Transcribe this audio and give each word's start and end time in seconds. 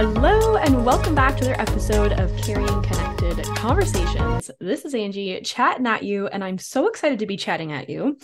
Hello, 0.00 0.56
and 0.56 0.86
welcome 0.86 1.16
back 1.16 1.36
to 1.36 1.44
another 1.44 1.60
episode 1.60 2.12
of 2.12 2.30
Carrying 2.36 2.82
Connected 2.84 3.44
Conversations. 3.56 4.48
This 4.60 4.84
is 4.84 4.94
Angie 4.94 5.40
chatting 5.40 5.88
at 5.88 6.04
you, 6.04 6.28
and 6.28 6.44
I'm 6.44 6.58
so 6.58 6.86
excited 6.86 7.18
to 7.18 7.26
be 7.26 7.36
chatting 7.36 7.72
at 7.72 7.90
you 7.90 8.16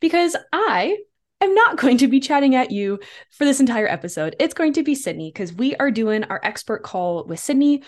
because 0.00 0.36
I 0.52 0.98
am 1.40 1.54
not 1.54 1.78
going 1.78 1.96
to 1.96 2.08
be 2.08 2.20
chatting 2.20 2.54
at 2.54 2.72
you 2.72 3.00
for 3.30 3.46
this 3.46 3.58
entire 3.58 3.88
episode. 3.88 4.36
It's 4.38 4.52
going 4.52 4.74
to 4.74 4.82
be 4.82 4.94
Sydney 4.94 5.30
because 5.32 5.50
we 5.54 5.74
are 5.76 5.90
doing 5.90 6.24
our 6.24 6.40
expert 6.42 6.82
call 6.82 7.24
with 7.24 7.40
Sydney, 7.40 7.84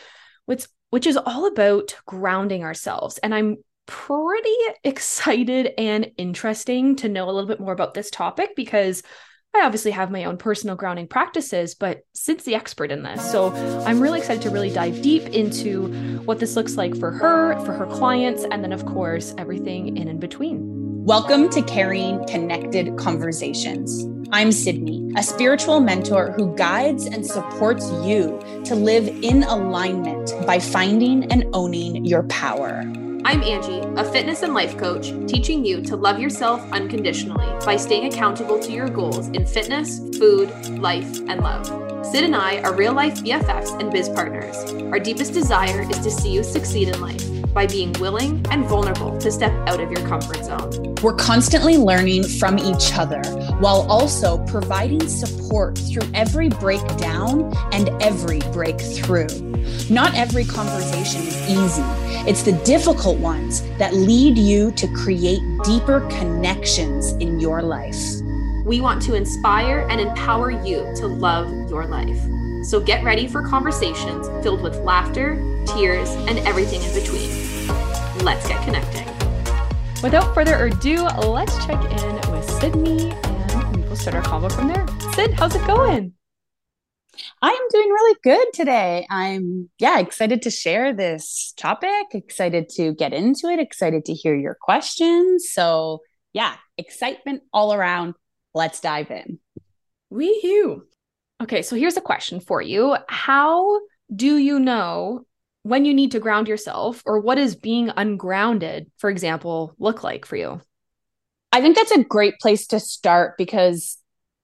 which, 0.47 0.67
which 0.89 1.07
is 1.07 1.19
all 1.19 1.45
about 1.47 1.95
grounding 2.07 2.65
ourselves. 2.65 3.19
And 3.19 3.35
I'm 3.35 3.59
pretty 3.85 4.57
excited 4.83 5.75
and 5.77 6.11
interesting 6.17 6.97
to 6.97 7.09
know 7.11 7.29
a 7.29 7.33
little 7.33 7.49
bit 7.49 7.61
more 7.61 7.75
about 7.75 7.93
this 7.93 8.11
topic 8.11 8.57
because 8.57 9.03
I 9.57 9.65
obviously 9.65 9.93
have 9.93 10.11
my 10.11 10.25
own 10.25 10.37
personal 10.37 10.77
grounding 10.77 11.07
practices, 11.09 11.75
but 11.75 12.05
Sid's 12.13 12.45
the 12.45 12.55
expert 12.55 12.93
in 12.93 13.03
this. 13.03 13.31
So 13.31 13.55
I'm 13.87 14.01
really 14.01 14.19
excited 14.19 14.43
to 14.43 14.51
really 14.51 14.69
dive 14.69 15.01
deep 15.01 15.23
into 15.29 15.89
what 16.27 16.41
this 16.41 16.57
looks 16.57 16.77
like 16.77 16.95
for 16.95 17.11
her, 17.11 17.59
for 17.65 17.73
her 17.73 17.87
clients, 17.87 18.45
and 18.45 18.63
then, 18.63 18.75
of 18.75 18.85
course, 18.85 19.35
everything 19.39 19.97
in 19.97 20.09
and 20.09 20.21
between. 20.21 21.07
Welcome 21.07 21.49
to 21.49 21.63
Carrying 21.63 22.27
Connected 22.27 22.99
Conversations. 22.99 24.07
I'm 24.31 24.53
Sydney, 24.53 25.11
a 25.17 25.23
spiritual 25.23 25.81
mentor 25.81 26.33
who 26.33 26.55
guides 26.55 27.07
and 27.07 27.25
supports 27.25 27.91
you 28.05 28.39
to 28.67 28.75
live 28.75 29.09
in 29.09 29.43
alignment 29.45 30.35
by 30.47 30.59
finding 30.59 31.33
and 31.33 31.47
owning 31.55 32.05
your 32.05 32.25
power. 32.25 32.85
I'm 33.25 33.43
Angie, 33.43 33.81
a 33.97 34.05
fitness 34.05 34.43
and 34.43 34.55
life 34.55 34.77
coach, 34.77 35.13
teaching 35.27 35.65
you 35.65 35.81
to 35.83 35.97
love 35.97 36.19
yourself 36.19 36.61
unconditionally 36.73 37.47
by 37.65 37.77
staying 37.77 38.13
accountable 38.13 38.59
to 38.61 38.73
your 38.73 38.89
goals 38.89 39.29
in 39.29 39.47
fitness, 39.47 39.99
food, 40.19 40.51
life, 40.79 41.21
and 41.29 41.41
love. 41.41 41.67
Sid 42.07 42.25
and 42.25 42.37
I 42.37 42.61
are 42.63 42.75
real 42.75 42.93
life 42.93 43.23
BFFs 43.23 43.81
and 43.81 43.91
biz 43.91 44.09
partners. 44.09 44.57
Our 44.93 45.01
deepest 45.01 45.33
desire 45.33 45.83
is 45.91 45.99
to 46.01 46.11
see 46.11 46.31
you 46.31 46.45
succeed 46.45 46.89
in 46.89 47.01
life 47.01 47.23
by 47.53 47.67
being 47.67 47.93
willing 47.95 48.45
and 48.51 48.67
vulnerable 48.67 49.17
to 49.19 49.33
step 49.33 49.53
out 49.69 49.81
of 49.81 49.91
your 49.91 50.07
comfort 50.07 50.45
zone. 50.45 50.95
We're 51.03 51.15
constantly 51.15 51.79
learning 51.79 52.25
from 52.25 52.59
each 52.59 52.95
other 52.95 53.23
while 53.59 53.87
also 53.91 54.45
providing 54.47 55.09
support 55.09 55.79
through 55.79 56.09
every 56.13 56.49
breakdown 56.49 57.53
and 57.73 57.89
every 58.03 58.41
breakthrough. 58.53 59.29
Not 59.89 60.15
every 60.15 60.45
conversation 60.45 61.23
is 61.23 61.49
easy. 61.49 61.83
It's 62.29 62.43
the 62.43 62.53
difficult 62.65 63.19
ones 63.19 63.63
that 63.79 63.95
lead 63.95 64.37
you 64.37 64.73
to 64.73 64.87
create 64.89 65.41
deeper 65.65 66.01
connections 66.11 67.13
in 67.13 67.41
your 67.41 67.63
life. 67.63 67.97
We 68.67 68.81
want 68.81 69.01
to 69.03 69.15
inspire 69.15 69.87
and 69.91 70.01
empower 70.01 70.51
you 70.51 70.93
to 70.97 71.07
love 71.07 71.49
your 71.71 71.87
life. 71.87 72.21
So 72.65 72.81
get 72.81 73.05
ready 73.05 73.27
for 73.27 73.43
conversations 73.43 74.27
filled 74.43 74.61
with 74.61 74.77
laughter, 74.79 75.37
tears, 75.67 76.11
and 76.29 76.41
everything 76.41 76.83
in 76.83 76.93
between. 76.93 77.31
Let's 78.25 78.47
get 78.49 78.63
connecting. 78.65 79.07
Without 80.03 80.35
further 80.35 80.67
ado, 80.67 81.05
let's 81.05 81.57
check 81.65 81.83
in 81.85 82.33
with 82.33 82.51
Sydney 82.61 83.13
and 83.97 84.15
we 84.15 84.19
will 84.19 84.25
start 84.25 84.43
our 84.43 84.51
convo 84.51 84.53
from 84.53 84.69
there. 84.69 84.87
Sid, 85.15 85.35
how's 85.35 85.55
it 85.55 85.67
going? 85.67 86.13
I 87.41 87.51
am 87.51 87.69
doing 87.71 87.89
really 87.89 88.17
good 88.23 88.47
today. 88.53 89.07
I'm, 89.09 89.71
yeah, 89.79 90.01
excited 90.01 90.43
to 90.43 90.51
share 90.51 90.93
this 90.93 91.55
topic, 91.57 92.09
excited 92.13 92.69
to 92.71 92.95
get 92.95 93.15
into 93.15 93.49
it, 93.49 93.59
excited 93.59 94.05
to 94.07 94.13
hear 94.13 94.37
your 94.37 94.57
questions. 94.61 95.51
So, 95.51 96.01
yeah, 96.33 96.57
excitement 96.77 97.43
all 97.53 97.73
around. 97.73 98.15
Let's 98.55 98.81
dive 98.81 99.11
in. 99.11 99.39
Wee 100.11 100.41
hoo. 100.43 100.85
Okay, 101.43 101.63
so 101.63 101.77
here's 101.77 101.97
a 101.97 102.03
question 102.03 102.41
for 102.41 102.61
you 102.63 102.97
How 103.09 103.81
do 104.15 104.37
you 104.37 104.59
know 104.59 105.27
when 105.63 105.85
you 105.85 105.95
need 105.95 106.13
to 106.13 106.21
ground 106.21 106.49
yourself, 106.49 107.03
or 107.07 107.21
what 107.21 107.37
does 107.37 107.57
being 107.57 107.91
ungrounded, 107.97 108.91
for 108.99 109.11
example, 109.11 109.75
look 109.79 110.05
like 110.05 110.25
for 110.25 110.37
you? 110.37 110.61
I 111.53 111.61
think 111.61 111.77
that's 111.77 111.93
a 111.93 112.05
great 112.05 112.39
place 112.39 112.67
to 112.69 112.81
start 112.81 113.37
because 113.39 113.99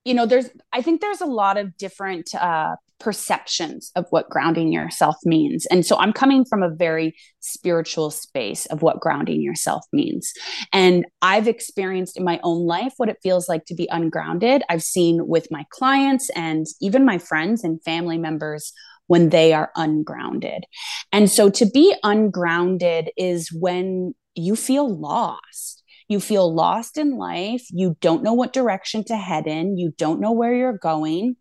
you 0.04 0.14
know 0.14 0.26
there's 0.26 0.50
i 0.72 0.82
think 0.82 1.00
there's 1.00 1.20
a 1.20 1.26
lot 1.26 1.56
of 1.56 1.76
different 1.76 2.34
uh, 2.34 2.74
perceptions 2.98 3.90
of 3.96 4.06
what 4.10 4.30
grounding 4.30 4.72
yourself 4.72 5.16
means. 5.24 5.66
And 5.66 5.84
so 5.84 5.96
i'm 5.98 6.12
coming 6.12 6.44
from 6.44 6.62
a 6.62 6.70
very 6.70 7.14
spiritual 7.40 8.10
space 8.10 8.66
of 8.66 8.82
what 8.82 9.00
grounding 9.00 9.42
yourself 9.42 9.84
means. 9.92 10.32
And 10.72 11.04
i've 11.20 11.48
experienced 11.48 12.16
in 12.16 12.24
my 12.24 12.40
own 12.42 12.66
life 12.66 12.94
what 12.96 13.08
it 13.08 13.18
feels 13.22 13.48
like 13.48 13.64
to 13.66 13.74
be 13.74 13.88
ungrounded. 13.90 14.62
I've 14.68 14.82
seen 14.82 15.26
with 15.26 15.48
my 15.50 15.64
clients 15.70 16.30
and 16.30 16.66
even 16.80 17.04
my 17.04 17.18
friends 17.18 17.64
and 17.64 17.82
family 17.82 18.18
members 18.18 18.72
when 19.08 19.28
they 19.30 19.52
are 19.52 19.70
ungrounded. 19.76 20.64
And 21.12 21.30
so 21.30 21.50
to 21.50 21.66
be 21.66 21.94
ungrounded 22.02 23.10
is 23.16 23.50
when 23.52 24.14
you 24.34 24.56
feel 24.56 24.88
lost 24.88 25.81
you 26.12 26.20
feel 26.20 26.54
lost 26.54 26.96
in 26.98 27.16
life. 27.16 27.64
You 27.70 27.96
don't 28.00 28.22
know 28.22 28.34
what 28.34 28.52
direction 28.52 29.02
to 29.04 29.16
head 29.16 29.46
in. 29.46 29.76
You 29.76 29.92
don't 29.98 30.20
know 30.20 30.32
where 30.32 30.54
you're 30.54 30.78
going. 30.78 31.36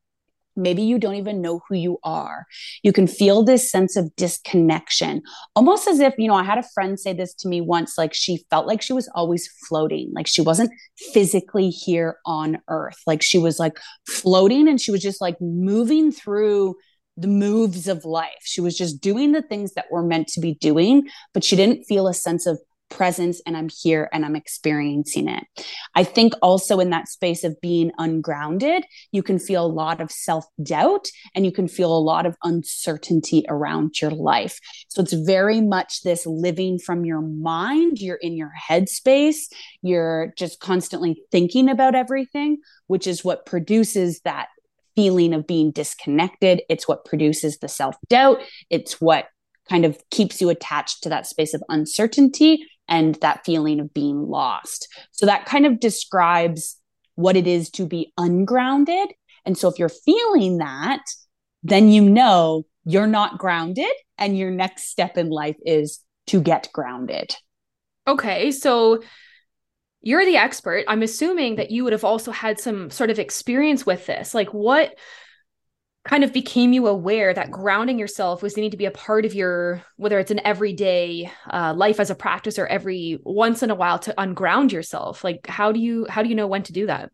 Maybe 0.56 0.82
you 0.82 1.00
don't 1.00 1.16
even 1.16 1.42
know 1.42 1.62
who 1.68 1.76
you 1.76 1.98
are. 2.04 2.46
You 2.84 2.92
can 2.92 3.08
feel 3.08 3.44
this 3.44 3.72
sense 3.72 3.96
of 3.96 4.14
disconnection, 4.16 5.22
almost 5.56 5.88
as 5.88 6.00
if, 6.00 6.14
you 6.18 6.28
know, 6.28 6.36
I 6.36 6.44
had 6.44 6.58
a 6.58 6.70
friend 6.74 7.00
say 7.00 7.14
this 7.14 7.34
to 7.36 7.48
me 7.48 7.62
once 7.62 7.98
like 7.98 8.14
she 8.14 8.44
felt 8.50 8.68
like 8.68 8.82
she 8.82 8.92
was 8.92 9.10
always 9.16 9.48
floating, 9.68 10.12
like 10.14 10.28
she 10.28 10.42
wasn't 10.42 10.72
physically 11.14 11.70
here 11.70 12.18
on 12.26 12.60
earth. 12.68 13.02
Like 13.08 13.22
she 13.22 13.38
was 13.38 13.60
like 13.60 13.80
floating 14.08 14.68
and 14.68 14.80
she 14.80 14.92
was 14.92 15.02
just 15.02 15.22
like 15.22 15.40
moving 15.40 16.12
through 16.12 16.76
the 17.16 17.28
moves 17.28 17.88
of 17.88 18.04
life. 18.04 18.42
She 18.44 18.62
was 18.62 18.78
just 18.78 19.00
doing 19.00 19.32
the 19.32 19.42
things 19.42 19.74
that 19.74 19.86
were 19.92 20.04
meant 20.04 20.28
to 20.30 20.42
be 20.42 20.56
doing, 20.56 21.08
but 21.34 21.44
she 21.44 21.56
didn't 21.56 21.86
feel 21.86 22.08
a 22.08 22.14
sense 22.14 22.46
of 22.46 22.60
presence 22.92 23.42
and 23.46 23.58
I'm 23.58 23.70
here 23.70 24.10
and 24.14 24.24
I'm 24.24 24.36
experiencing 24.36 25.28
it. 25.28 25.44
I 25.96 26.04
think 26.04 26.34
also 26.42 26.80
in 26.80 26.92
that 26.92 27.08
space 27.08 27.44
of 27.44 27.60
being 27.62 27.92
ungrounded, 27.98 28.84
you 29.12 29.24
can 29.24 29.40
feel 29.40 29.66
a 29.66 29.68
lot 29.68 30.02
of 30.02 30.12
self 30.12 30.46
doubt 30.62 31.08
and 31.34 31.46
you 31.46 31.52
can 31.52 31.68
feel 31.68 31.96
a 31.96 32.00
lot 32.00 32.26
of 32.26 32.36
uncertainty 32.44 33.46
around 33.50 34.00
your 34.02 34.12
life. 34.12 34.60
So 34.90 35.02
it's 35.02 35.14
very 35.14 35.62
much 35.62 36.04
this 36.04 36.26
living 36.26 36.78
from 36.78 37.06
your 37.06 37.22
mind. 37.22 38.00
You're 38.00 38.18
in 38.18 38.38
your 38.38 38.52
head 38.52 38.90
space, 38.90 39.50
You're 39.82 40.34
just 40.38 40.60
constantly 40.60 41.24
thinking 41.32 41.70
about 41.70 41.96
everything, 41.96 42.58
which 42.88 43.08
is 43.08 43.24
what 43.24 43.46
produces 43.46 44.20
that 44.22 44.50
feeling 44.96 45.34
of 45.34 45.48
being 45.48 45.72
disconnected. 45.72 46.62
It's 46.70 46.88
what 46.88 47.06
produces 47.06 47.58
the 47.60 47.68
self 47.68 47.96
doubt. 48.10 48.40
It's 48.70 49.00
what 49.00 49.28
kind 49.70 49.86
of 49.86 49.98
keeps 50.10 50.42
you 50.42 50.50
attached 50.50 51.04
to 51.04 51.10
that 51.10 51.26
space 51.26 51.54
of 51.54 51.64
uncertainty 51.70 52.66
and 52.88 53.16
that 53.16 53.46
feeling 53.46 53.80
of 53.80 53.94
being 53.94 54.28
lost. 54.28 54.88
So 55.12 55.26
that 55.26 55.46
kind 55.46 55.66
of 55.66 55.80
describes 55.80 56.78
what 57.16 57.36
it 57.36 57.48
is 57.48 57.70
to 57.72 57.86
be 57.86 58.14
ungrounded. 58.18 59.10
And 59.46 59.58
so 59.58 59.70
if 59.70 59.80
you're 59.80 59.90
feeling 59.90 60.58
that, 60.58 61.02
then 61.64 61.90
you 61.90 62.10
know 62.10 62.66
you're 62.86 63.08
not 63.08 63.38
grounded 63.38 63.92
and 64.18 64.38
your 64.38 64.52
next 64.52 64.90
step 64.90 65.18
in 65.18 65.30
life 65.30 65.58
is 65.66 66.00
to 66.28 66.42
get 66.42 66.70
grounded. 66.74 67.36
Okay, 68.08 68.52
so 68.52 69.02
you're 70.02 70.26
the 70.26 70.38
expert. 70.38 70.86
I'm 70.88 71.04
assuming 71.04 71.56
that 71.56 71.72
you 71.72 71.84
would 71.84 71.94
have 71.94 72.04
also 72.04 72.32
had 72.32 72.60
some 72.60 72.90
sort 72.90 73.10
of 73.12 73.20
experience 73.20 73.86
with 73.86 74.06
this. 74.08 74.34
Like 74.34 74.50
what 74.54 74.96
kind 76.04 76.24
of 76.24 76.34
became 76.34 76.74
you 76.74 76.88
aware 76.88 77.34
that 77.34 77.52
grounding 77.52 78.00
yourself 78.00 78.42
was 78.42 78.56
needing 78.56 78.72
to 78.72 78.78
be 78.78 78.86
a 78.86 78.92
part 78.92 79.26
of 79.26 79.36
your 79.36 79.84
whether 79.98 80.18
it's 80.18 80.32
an 80.32 80.42
everyday 80.44 81.32
uh, 81.52 81.74
life 81.76 82.00
as 82.00 82.10
a 82.10 82.16
practice 82.16 82.58
or 82.58 82.66
every 82.68 83.20
once 83.24 83.62
in 83.62 83.70
a 83.70 83.76
while 83.76 84.00
to 84.00 84.20
unground 84.20 84.72
yourself. 84.72 85.24
Like 85.24 85.46
how 85.48 85.72
do 85.72 85.80
you 85.80 86.08
how 86.10 86.24
do 86.24 86.30
you 86.30 86.36
know 86.36 86.48
when 86.48 86.64
to 86.64 86.74
do 86.74 86.88
that 86.88 87.12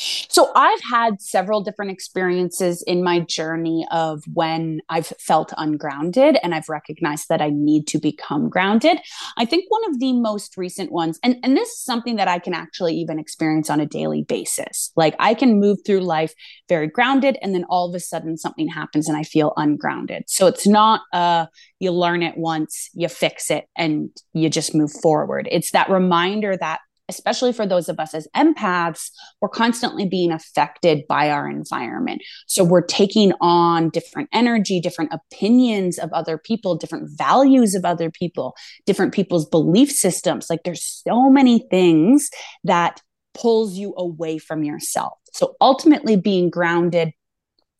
so 0.00 0.50
I've 0.54 0.80
had 0.80 1.20
several 1.20 1.62
different 1.62 1.90
experiences 1.90 2.82
in 2.86 3.04
my 3.04 3.20
journey 3.20 3.86
of 3.90 4.22
when 4.32 4.80
I've 4.88 5.08
felt 5.18 5.52
ungrounded 5.56 6.38
and 6.42 6.54
I've 6.54 6.68
recognized 6.68 7.28
that 7.28 7.42
I 7.42 7.50
need 7.50 7.86
to 7.88 7.98
become 7.98 8.48
grounded. 8.48 8.98
I 9.36 9.44
think 9.44 9.64
one 9.68 9.82
of 9.90 10.00
the 10.00 10.12
most 10.14 10.56
recent 10.56 10.90
ones, 10.90 11.18
and, 11.22 11.36
and 11.42 11.56
this 11.56 11.68
is 11.68 11.84
something 11.84 12.16
that 12.16 12.28
I 12.28 12.38
can 12.38 12.54
actually 12.54 12.94
even 12.94 13.18
experience 13.18 13.68
on 13.68 13.80
a 13.80 13.86
daily 13.86 14.22
basis. 14.22 14.90
Like 14.96 15.14
I 15.18 15.34
can 15.34 15.60
move 15.60 15.78
through 15.84 16.00
life 16.00 16.32
very 16.68 16.86
grounded 16.86 17.36
and 17.42 17.54
then 17.54 17.64
all 17.68 17.88
of 17.88 17.94
a 17.94 18.00
sudden 18.00 18.38
something 18.38 18.68
happens 18.68 19.08
and 19.08 19.16
I 19.16 19.22
feel 19.22 19.52
ungrounded. 19.56 20.24
So 20.28 20.46
it's 20.46 20.66
not 20.66 21.02
uh 21.12 21.46
you 21.78 21.90
learn 21.90 22.22
it 22.22 22.36
once, 22.36 22.90
you 22.94 23.08
fix 23.08 23.50
it 23.50 23.66
and 23.76 24.10
you 24.32 24.48
just 24.50 24.74
move 24.74 24.92
forward. 24.92 25.48
It's 25.50 25.72
that 25.72 25.88
reminder 25.88 26.56
that 26.56 26.80
especially 27.10 27.52
for 27.52 27.66
those 27.66 27.88
of 27.88 28.00
us 28.00 28.14
as 28.14 28.26
empaths, 28.34 29.10
we're 29.40 29.48
constantly 29.48 30.06
being 30.06 30.32
affected 30.32 31.02
by 31.08 31.28
our 31.28 31.50
environment. 31.50 32.22
So 32.46 32.64
we're 32.64 32.86
taking 32.86 33.32
on 33.40 33.90
different 33.90 34.30
energy, 34.32 34.80
different 34.80 35.12
opinions 35.12 35.98
of 35.98 36.10
other 36.12 36.38
people, 36.38 36.76
different 36.76 37.10
values 37.18 37.74
of 37.74 37.84
other 37.84 38.10
people, 38.10 38.54
different 38.86 39.12
people's 39.12 39.46
belief 39.46 39.90
systems. 39.90 40.48
Like 40.48 40.60
there's 40.64 41.02
so 41.06 41.28
many 41.28 41.66
things 41.70 42.30
that 42.64 43.02
pulls 43.34 43.76
you 43.76 43.92
away 43.96 44.38
from 44.38 44.64
yourself. 44.64 45.18
So 45.32 45.56
ultimately 45.60 46.16
being 46.16 46.48
grounded 46.48 47.12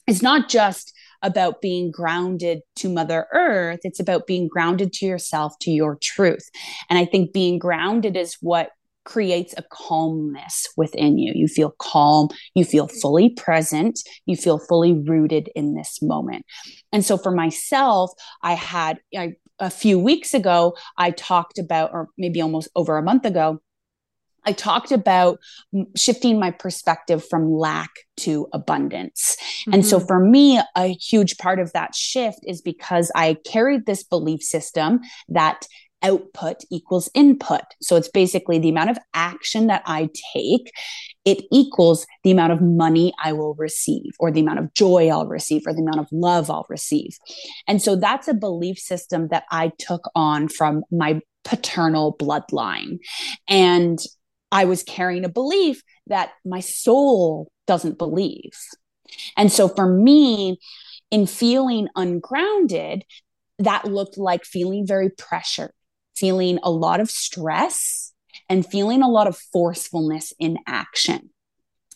is 0.07 0.23
not 0.23 0.49
just 0.49 0.93
about 1.23 1.61
being 1.61 1.91
grounded 1.91 2.61
to 2.77 2.89
Mother 2.89 3.27
Earth. 3.33 3.81
It's 3.85 4.01
about 4.01 4.27
being 4.27 4.49
grounded 4.49 4.93
to 4.95 5.07
yourself, 5.07 5.55
to 5.61 5.71
your 5.71 5.99
truth. 6.01 6.49
And 6.89 6.99
I 6.99 7.05
think 7.05 7.33
being 7.33 7.59
grounded 7.59 8.17
is 8.17 8.37
what 8.41 8.71
creates 9.05 9.55
a 9.57 9.65
calmness 9.71 10.69
within 10.77 11.19
you. 11.19 11.33
You 11.35 11.49
feel 11.49 11.75
calm, 11.79 12.29
you 12.55 12.65
feel 12.65 12.87
fully 12.87 13.31
present, 13.31 13.99
you 14.27 14.37
feel 14.37 14.59
fully 14.59 14.93
rooted 14.93 15.49
in 15.55 15.75
this 15.75 16.01
moment. 16.03 16.45
And 16.93 17.05
so 17.05 17.17
for 17.17 17.33
myself, 17.33 18.13
I 18.43 18.55
had 18.55 19.01
I, 19.17 19.35
a 19.59 19.71
few 19.71 19.99
weeks 19.99 20.35
ago, 20.35 20.77
I 20.97 21.11
talked 21.11 21.59
about, 21.59 21.93
or 21.93 22.09
maybe 22.17 22.41
almost 22.41 22.69
over 22.75 22.97
a 22.99 23.03
month 23.03 23.25
ago, 23.25 23.61
I 24.45 24.53
talked 24.53 24.91
about 24.91 25.39
shifting 25.97 26.39
my 26.39 26.51
perspective 26.51 27.27
from 27.29 27.53
lack 27.53 27.91
to 28.19 28.49
abundance. 28.53 29.37
Mm-hmm. 29.39 29.75
And 29.75 29.87
so 29.87 29.99
mm-hmm. 29.99 30.07
for 30.07 30.21
me, 30.25 30.61
a 30.77 30.87
huge 30.95 31.37
part 31.37 31.59
of 31.59 31.73
that 31.73 31.95
shift 31.95 32.39
is 32.45 32.63
because 32.63 33.13
I 33.15 33.37
carried 33.45 33.85
this 33.85 34.03
belief 34.03 34.43
system 34.43 35.01
that 35.29 35.67
output 36.03 36.65
equals 36.71 37.11
input. 37.15 37.63
So 37.81 37.97
it's 37.97 38.09
basically 38.09 38.59
the 38.59 38.71
amount 38.71 38.91
of 38.91 38.99
action 39.15 39.67
that 39.67 39.83
I 39.87 40.09
take, 40.35 40.73
it 41.25 41.45
equals 41.53 42.07
the 42.25 42.31
amount 42.31 42.53
of 42.53 42.61
money 42.61 43.13
I 43.23 43.33
will 43.33 43.55
receive, 43.55 44.13
or 44.19 44.31
the 44.31 44.41
amount 44.41 44.61
of 44.61 44.73
joy 44.75 45.09
I'll 45.09 45.27
receive, 45.27 45.63
or 45.67 45.75
the 45.75 45.83
amount 45.83 46.01
of 46.01 46.09
love 46.13 46.51
I'll 46.51 46.67
receive. 46.69 47.17
And 47.67 47.83
so 47.83 47.97
that's 47.97 48.29
a 48.29 48.35
belief 48.35 48.79
system 48.79 49.29
that 49.29 49.45
I 49.51 49.73
took 49.79 50.11
on 50.15 50.49
from 50.49 50.85
my 50.91 51.21
paternal 51.45 52.17
bloodline. 52.17 52.99
And 53.49 53.99
I 54.53 54.65
was 54.65 54.83
carrying 54.83 55.25
a 55.25 55.29
belief 55.29 55.83
that 56.07 56.31
my 56.45 56.61
soul 56.61 57.53
doesn't 57.67 57.99
believe. 57.99 58.53
And 59.37 59.53
so 59.53 59.69
for 59.69 59.87
me, 59.87 60.59
in 61.11 61.27
feeling 61.27 61.89
ungrounded, 61.97 63.05
that 63.59 63.85
looked 63.85 64.17
like 64.17 64.45
feeling 64.45 64.87
very 64.87 65.11
pressured, 65.11 65.73
feeling 66.17 66.59
a 66.63 66.71
lot 66.71 67.01
of 67.01 67.11
stress, 67.11 68.13
and 68.49 68.67
feeling 68.67 69.03
a 69.03 69.09
lot 69.09 69.29
of 69.29 69.39
forcefulness 69.53 70.33
in 70.39 70.59
action. 70.67 71.31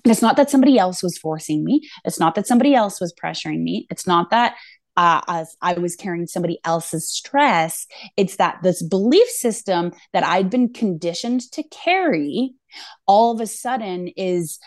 And 0.05 0.12
it's 0.12 0.22
not 0.22 0.37
that 0.37 0.50
somebody 0.50 0.78
else 0.78 1.02
was 1.02 1.19
forcing 1.19 1.64
me. 1.64 1.88
It's 2.05 2.20
not 2.20 2.34
that 2.34 2.46
somebody 2.46 2.75
else 2.75 3.00
was 3.00 3.12
pressuring 3.12 3.62
me. 3.62 3.87
It's 3.90 4.06
not 4.06 4.31
that 4.31 4.55
uh, 4.96 5.20
as 5.26 5.56
I 5.61 5.75
was 5.75 5.96
carrying 5.96 6.26
somebody 6.26 6.61
else's 6.64 7.08
stress. 7.11 7.87
It's 8.16 8.37
that 8.37 8.58
this 8.62 8.82
belief 8.82 9.28
system 9.28 9.93
that 10.12 10.25
I'd 10.25 10.50
been 10.50 10.72
conditioned 10.72 11.50
to 11.52 11.62
carry 11.64 12.55
all 13.06 13.32
of 13.32 13.40
a 13.40 13.46
sudden 13.46 14.08
is 14.08 14.58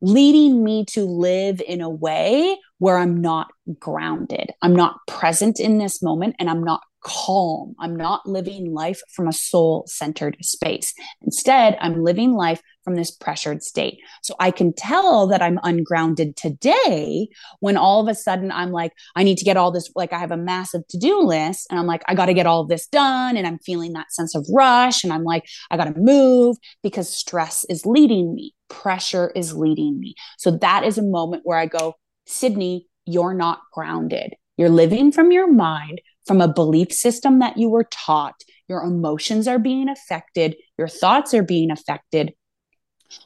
leading 0.00 0.62
me 0.62 0.84
to 0.84 1.04
live 1.04 1.60
in 1.66 1.80
a 1.80 1.90
way 1.90 2.56
where 2.78 2.96
I'm 2.96 3.20
not 3.20 3.48
grounded. 3.78 4.50
I'm 4.62 4.76
not 4.76 4.96
present 5.06 5.58
in 5.58 5.78
this 5.78 6.02
moment 6.02 6.36
and 6.38 6.48
I'm 6.48 6.62
not 6.62 6.82
calm. 7.06 7.76
I'm 7.78 7.94
not 7.94 8.26
living 8.26 8.74
life 8.74 9.00
from 9.14 9.28
a 9.28 9.32
soul 9.32 9.84
centered 9.86 10.36
space. 10.42 10.92
Instead, 11.22 11.78
I'm 11.80 12.02
living 12.02 12.32
life 12.32 12.60
from 12.82 12.96
this 12.96 13.12
pressured 13.12 13.62
state. 13.62 13.98
So 14.22 14.34
I 14.40 14.50
can 14.50 14.72
tell 14.72 15.28
that 15.28 15.40
I'm 15.40 15.60
ungrounded 15.62 16.36
today 16.36 17.28
when 17.60 17.76
all 17.76 18.00
of 18.00 18.08
a 18.08 18.14
sudden 18.14 18.50
I'm 18.50 18.72
like, 18.72 18.90
I 19.14 19.22
need 19.22 19.38
to 19.38 19.44
get 19.44 19.56
all 19.56 19.70
this, 19.70 19.88
like 19.94 20.12
I 20.12 20.18
have 20.18 20.32
a 20.32 20.36
massive 20.36 20.86
to 20.88 20.98
do 20.98 21.20
list 21.20 21.68
and 21.70 21.78
I'm 21.78 21.86
like, 21.86 22.02
I 22.08 22.16
got 22.16 22.26
to 22.26 22.34
get 22.34 22.46
all 22.46 22.62
of 22.62 22.68
this 22.68 22.88
done. 22.88 23.36
And 23.36 23.46
I'm 23.46 23.60
feeling 23.60 23.92
that 23.92 24.12
sense 24.12 24.34
of 24.34 24.44
rush. 24.52 25.04
And 25.04 25.12
I'm 25.12 25.24
like, 25.24 25.44
I 25.70 25.76
got 25.76 25.84
to 25.84 26.00
move 26.00 26.56
because 26.82 27.08
stress 27.08 27.64
is 27.68 27.86
leading 27.86 28.34
me, 28.34 28.52
pressure 28.68 29.30
is 29.36 29.54
leading 29.54 30.00
me. 30.00 30.16
So 30.38 30.50
that 30.58 30.82
is 30.82 30.98
a 30.98 31.02
moment 31.02 31.42
where 31.44 31.58
I 31.58 31.66
go, 31.66 31.94
Sydney, 32.26 32.88
you're 33.04 33.34
not 33.34 33.60
grounded. 33.72 34.34
You're 34.56 34.70
living 34.70 35.12
from 35.12 35.32
your 35.32 35.52
mind 35.52 36.00
from 36.26 36.40
a 36.40 36.52
belief 36.52 36.92
system 36.92 37.38
that 37.38 37.56
you 37.56 37.68
were 37.68 37.86
taught. 37.90 38.42
Your 38.68 38.82
emotions 38.82 39.46
are 39.46 39.58
being 39.58 39.88
affected, 39.88 40.56
your 40.76 40.88
thoughts 40.88 41.34
are 41.34 41.42
being 41.42 41.70
affected. 41.70 42.34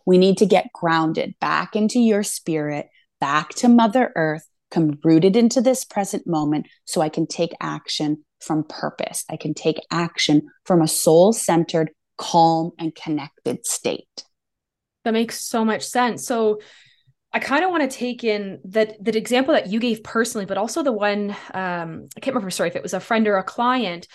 We 0.04 0.18
need 0.18 0.38
to 0.38 0.46
get 0.46 0.72
grounded 0.72 1.34
back 1.40 1.74
into 1.74 1.98
your 1.98 2.22
spirit, 2.22 2.88
back 3.20 3.50
to 3.56 3.68
Mother 3.68 4.12
Earth, 4.14 4.46
come 4.70 4.98
rooted 5.02 5.36
into 5.36 5.60
this 5.60 5.84
present 5.84 6.26
moment 6.26 6.66
so 6.84 7.00
I 7.00 7.08
can 7.08 7.26
take 7.26 7.52
action 7.60 8.24
from 8.40 8.64
purpose. 8.64 9.24
I 9.30 9.36
can 9.36 9.54
take 9.54 9.80
action 9.90 10.48
from 10.64 10.82
a 10.82 10.88
soul 10.88 11.32
centered, 11.32 11.90
calm, 12.16 12.72
and 12.78 12.94
connected 12.94 13.66
state. 13.66 14.24
That 15.04 15.12
makes 15.12 15.44
so 15.44 15.64
much 15.64 15.82
sense. 15.82 16.26
So, 16.26 16.60
I 17.32 17.38
kind 17.38 17.64
of 17.64 17.70
want 17.70 17.88
to 17.88 17.96
take 17.96 18.24
in 18.24 18.60
that 18.64 19.02
that 19.04 19.16
example 19.16 19.54
that 19.54 19.68
you 19.68 19.78
gave 19.78 20.02
personally, 20.02 20.46
but 20.46 20.58
also 20.58 20.82
the 20.82 20.92
one 20.92 21.30
um, 21.54 22.08
I 22.16 22.20
can't 22.20 22.34
remember. 22.34 22.50
Sorry, 22.50 22.68
if 22.68 22.76
it 22.76 22.82
was 22.82 22.94
a 22.94 23.00
friend 23.00 23.26
or 23.28 23.36
a 23.36 23.44
client 23.44 24.08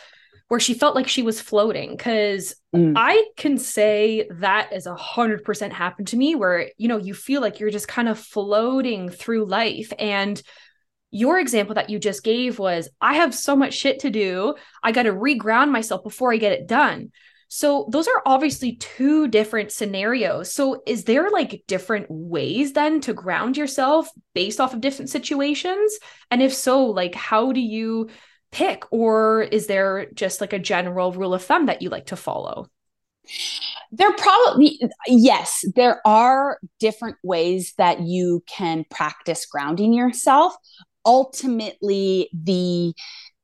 where 0.48 0.60
she 0.60 0.74
felt 0.74 0.96
like 0.96 1.08
she 1.08 1.24
was 1.24 1.42
floating. 1.42 1.96
Because 1.96 2.56
mm. 2.76 2.94
I 2.96 3.26
can 3.38 3.58
say 3.58 4.28
that 4.40 4.72
as 4.74 4.86
a 4.86 4.96
hundred 4.96 5.44
percent 5.44 5.74
happened 5.74 6.10
to 6.10 6.18
me, 6.18 6.36
where 6.36 6.70
you 6.78 6.88
know 6.88 6.98
you 6.98 7.14
feel 7.14 7.42
like 7.42 7.60
you're 7.60 7.70
just 7.70 7.88
kind 7.88 8.10
of 8.10 8.20
floating 8.20 9.10
through 9.10 9.46
life. 9.46 9.92
And 9.98 10.42
your 11.12 11.40
example 11.40 11.76
that 11.76 11.90
you 11.90 11.98
just 11.98 12.24
gave 12.24 12.60
was, 12.60 12.90
I 13.00 13.16
have 13.16 13.34
so 13.34 13.56
much 13.56 13.74
shit 13.74 14.00
to 14.00 14.10
do. 14.10 14.56
I 14.84 14.92
got 14.92 15.04
to 15.04 15.14
reground 15.14 15.72
myself 15.72 16.04
before 16.04 16.34
I 16.34 16.38
get 16.38 16.52
it 16.52 16.68
done. 16.68 17.12
So 17.56 17.88
those 17.90 18.10
are 18.10 18.22
obviously 18.26 18.76
two 18.76 19.30
different 19.30 19.72
scenarios. 19.72 20.54
So 20.54 20.84
is 20.86 21.06
there 21.06 21.30
like 21.30 21.64
different 21.68 22.08
ways 22.10 22.74
then 22.74 23.00
to 23.00 23.14
ground 23.14 23.56
yourself 23.56 24.10
based 24.34 24.60
off 24.60 24.74
of 24.74 24.82
different 24.82 25.10
situations? 25.10 25.98
And 26.30 26.42
if 26.42 26.54
so, 26.54 26.88
like 26.88 27.16
how 27.16 27.54
do 27.54 27.62
you 27.62 28.10
pick 28.52 28.84
or 28.92 29.44
is 29.44 29.68
there 29.68 30.08
just 30.14 30.42
like 30.42 30.52
a 30.52 30.60
general 30.60 31.14
rule 31.14 31.34
of 31.34 31.46
thumb 31.46 31.68
that 31.68 31.82
you 31.82 31.88
like 31.88 32.08
to 32.08 32.18
follow? 32.18 32.68
There 33.90 34.12
probably 34.12 34.78
yes, 35.08 35.64
there 35.76 36.06
are 36.06 36.60
different 36.82 37.16
ways 37.24 37.72
that 37.78 38.02
you 38.02 38.44
can 38.48 38.84
practice 38.90 39.46
grounding 39.46 39.94
yourself. 39.94 40.54
Ultimately, 41.06 42.30
the 42.34 42.94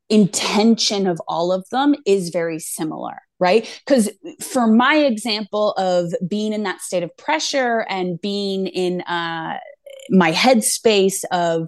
intention 0.09 1.07
of 1.07 1.21
all 1.29 1.53
of 1.53 1.65
them 1.71 1.95
is 2.05 2.31
very 2.31 2.59
similar 2.59 3.19
right? 3.41 3.81
Because 3.85 4.09
for 4.39 4.67
my 4.67 4.95
example 4.95 5.73
of 5.73 6.13
being 6.25 6.53
in 6.53 6.63
that 6.63 6.79
state 6.79 7.03
of 7.03 7.15
pressure 7.17 7.85
and 7.89 8.21
being 8.21 8.67
in 8.67 9.01
uh, 9.01 9.57
my 10.09 10.31
headspace 10.31 11.23
of 11.31 11.67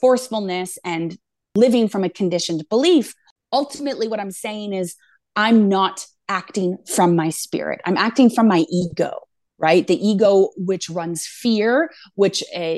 forcefulness 0.00 0.78
and 0.84 1.16
living 1.54 1.86
from 1.86 2.02
a 2.02 2.08
conditioned 2.08 2.64
belief, 2.68 3.14
ultimately 3.52 4.08
what 4.08 4.18
I'm 4.18 4.32
saying 4.32 4.72
is 4.72 4.96
I'm 5.36 5.68
not 5.68 6.06
acting 6.28 6.78
from 6.86 7.14
my 7.14 7.28
spirit. 7.28 7.80
I'm 7.84 7.98
acting 7.98 8.30
from 8.30 8.48
my 8.48 8.64
ego 8.70 9.12
right? 9.62 9.86
The 9.86 10.06
ego 10.06 10.50
which 10.56 10.90
runs 10.90 11.26
fear 11.26 11.90
which 12.16 12.42
uh, 12.54 12.76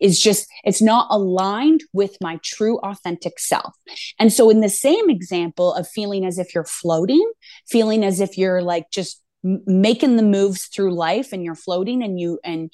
is 0.00 0.20
just 0.20 0.46
it's 0.64 0.82
not 0.82 1.08
aligned 1.10 1.82
with 1.92 2.16
my 2.20 2.38
true 2.44 2.78
authentic 2.80 3.40
self. 3.40 3.74
And 4.18 4.32
so 4.32 4.50
in 4.50 4.60
the 4.60 4.68
same 4.68 5.10
example 5.10 5.72
of 5.74 5.88
feeling 5.88 6.24
as 6.24 6.38
if 6.38 6.54
you're 6.54 6.64
floating 6.64 7.32
feeling 7.68 8.04
as 8.04 8.20
if 8.20 8.36
you're 8.36 8.62
like 8.62 8.84
just 8.92 9.22
making 9.42 10.16
the 10.16 10.22
moves 10.22 10.66
through 10.66 10.94
life 10.94 11.32
and 11.32 11.42
you're 11.42 11.54
floating 11.54 12.02
and 12.02 12.20
you 12.20 12.38
and 12.44 12.70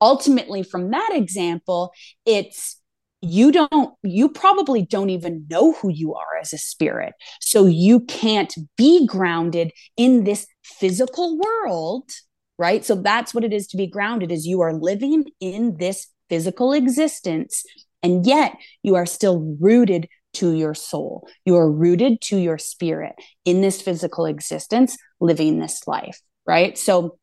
ultimately 0.00 0.62
from 0.62 0.92
that 0.92 1.10
example 1.12 1.92
it's 2.24 2.80
you 3.24 3.50
don't 3.50 3.94
you 4.02 4.28
probably 4.28 4.82
don't 4.82 5.10
even 5.10 5.46
know 5.48 5.72
who 5.72 5.88
you 5.88 6.14
are 6.14 6.36
as 6.40 6.52
a 6.52 6.58
spirit. 6.58 7.14
So 7.40 7.66
you 7.66 8.00
can't 8.00 8.54
be 8.76 9.06
grounded 9.06 9.72
in 9.96 10.24
this 10.24 10.46
physical 10.62 11.38
world 11.38 12.10
right 12.58 12.84
so 12.84 12.94
that's 12.94 13.34
what 13.34 13.44
it 13.44 13.52
is 13.52 13.66
to 13.66 13.76
be 13.76 13.86
grounded 13.86 14.30
is 14.30 14.46
you 14.46 14.60
are 14.60 14.74
living 14.74 15.24
in 15.40 15.76
this 15.78 16.08
physical 16.28 16.72
existence 16.72 17.64
and 18.02 18.26
yet 18.26 18.56
you 18.82 18.94
are 18.94 19.06
still 19.06 19.56
rooted 19.60 20.08
to 20.32 20.52
your 20.52 20.74
soul 20.74 21.28
you 21.44 21.56
are 21.56 21.70
rooted 21.70 22.20
to 22.20 22.36
your 22.36 22.58
spirit 22.58 23.14
in 23.44 23.60
this 23.60 23.80
physical 23.80 24.26
existence 24.26 24.96
living 25.20 25.58
this 25.58 25.86
life 25.86 26.20
right 26.46 26.76
so 26.76 27.16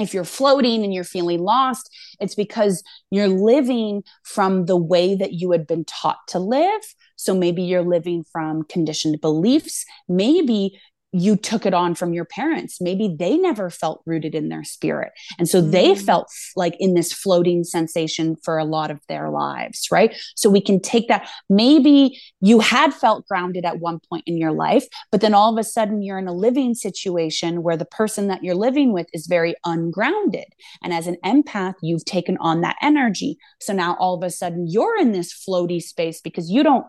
if 0.00 0.14
you're 0.14 0.24
floating 0.24 0.82
and 0.82 0.94
you're 0.94 1.04
feeling 1.04 1.40
lost, 1.40 1.94
it's 2.20 2.34
because 2.34 2.82
you're 3.10 3.28
living 3.28 4.02
from 4.22 4.64
the 4.64 4.76
way 4.76 5.14
that 5.14 5.34
you 5.34 5.52
had 5.52 5.66
been 5.66 5.84
taught 5.84 6.18
to 6.28 6.38
live. 6.38 6.80
So 7.16 7.34
maybe 7.34 7.62
you're 7.62 7.82
living 7.82 8.24
from 8.32 8.62
conditioned 8.64 9.20
beliefs. 9.20 9.84
Maybe 10.08 10.80
you 11.12 11.36
took 11.36 11.66
it 11.66 11.74
on 11.74 11.94
from 11.94 12.12
your 12.12 12.24
parents. 12.24 12.80
Maybe 12.80 13.14
they 13.18 13.36
never 13.36 13.68
felt 13.68 14.02
rooted 14.06 14.34
in 14.34 14.48
their 14.48 14.62
spirit. 14.62 15.12
And 15.38 15.48
so 15.48 15.60
mm. 15.60 15.70
they 15.72 15.94
felt 15.94 16.28
like 16.54 16.76
in 16.78 16.94
this 16.94 17.12
floating 17.12 17.64
sensation 17.64 18.36
for 18.44 18.58
a 18.58 18.64
lot 18.64 18.90
of 18.90 19.00
their 19.08 19.30
lives, 19.30 19.88
right? 19.90 20.14
So 20.36 20.48
we 20.48 20.60
can 20.60 20.80
take 20.80 21.08
that. 21.08 21.28
Maybe 21.48 22.20
you 22.40 22.60
had 22.60 22.94
felt 22.94 23.26
grounded 23.26 23.64
at 23.64 23.80
one 23.80 23.98
point 24.08 24.24
in 24.26 24.36
your 24.36 24.52
life, 24.52 24.86
but 25.10 25.20
then 25.20 25.34
all 25.34 25.52
of 25.52 25.58
a 25.58 25.64
sudden 25.64 26.02
you're 26.02 26.18
in 26.18 26.28
a 26.28 26.32
living 26.32 26.74
situation 26.74 27.62
where 27.62 27.76
the 27.76 27.84
person 27.84 28.28
that 28.28 28.44
you're 28.44 28.54
living 28.54 28.92
with 28.92 29.08
is 29.12 29.26
very 29.26 29.54
ungrounded. 29.64 30.46
And 30.82 30.92
as 30.92 31.08
an 31.08 31.16
empath, 31.24 31.74
you've 31.82 32.04
taken 32.04 32.36
on 32.38 32.60
that 32.60 32.76
energy. 32.82 33.36
So 33.60 33.72
now 33.72 33.96
all 33.98 34.14
of 34.14 34.22
a 34.22 34.30
sudden 34.30 34.68
you're 34.68 34.96
in 34.96 35.10
this 35.10 35.32
floaty 35.32 35.82
space 35.82 36.20
because 36.20 36.50
you 36.50 36.62
don't 36.62 36.86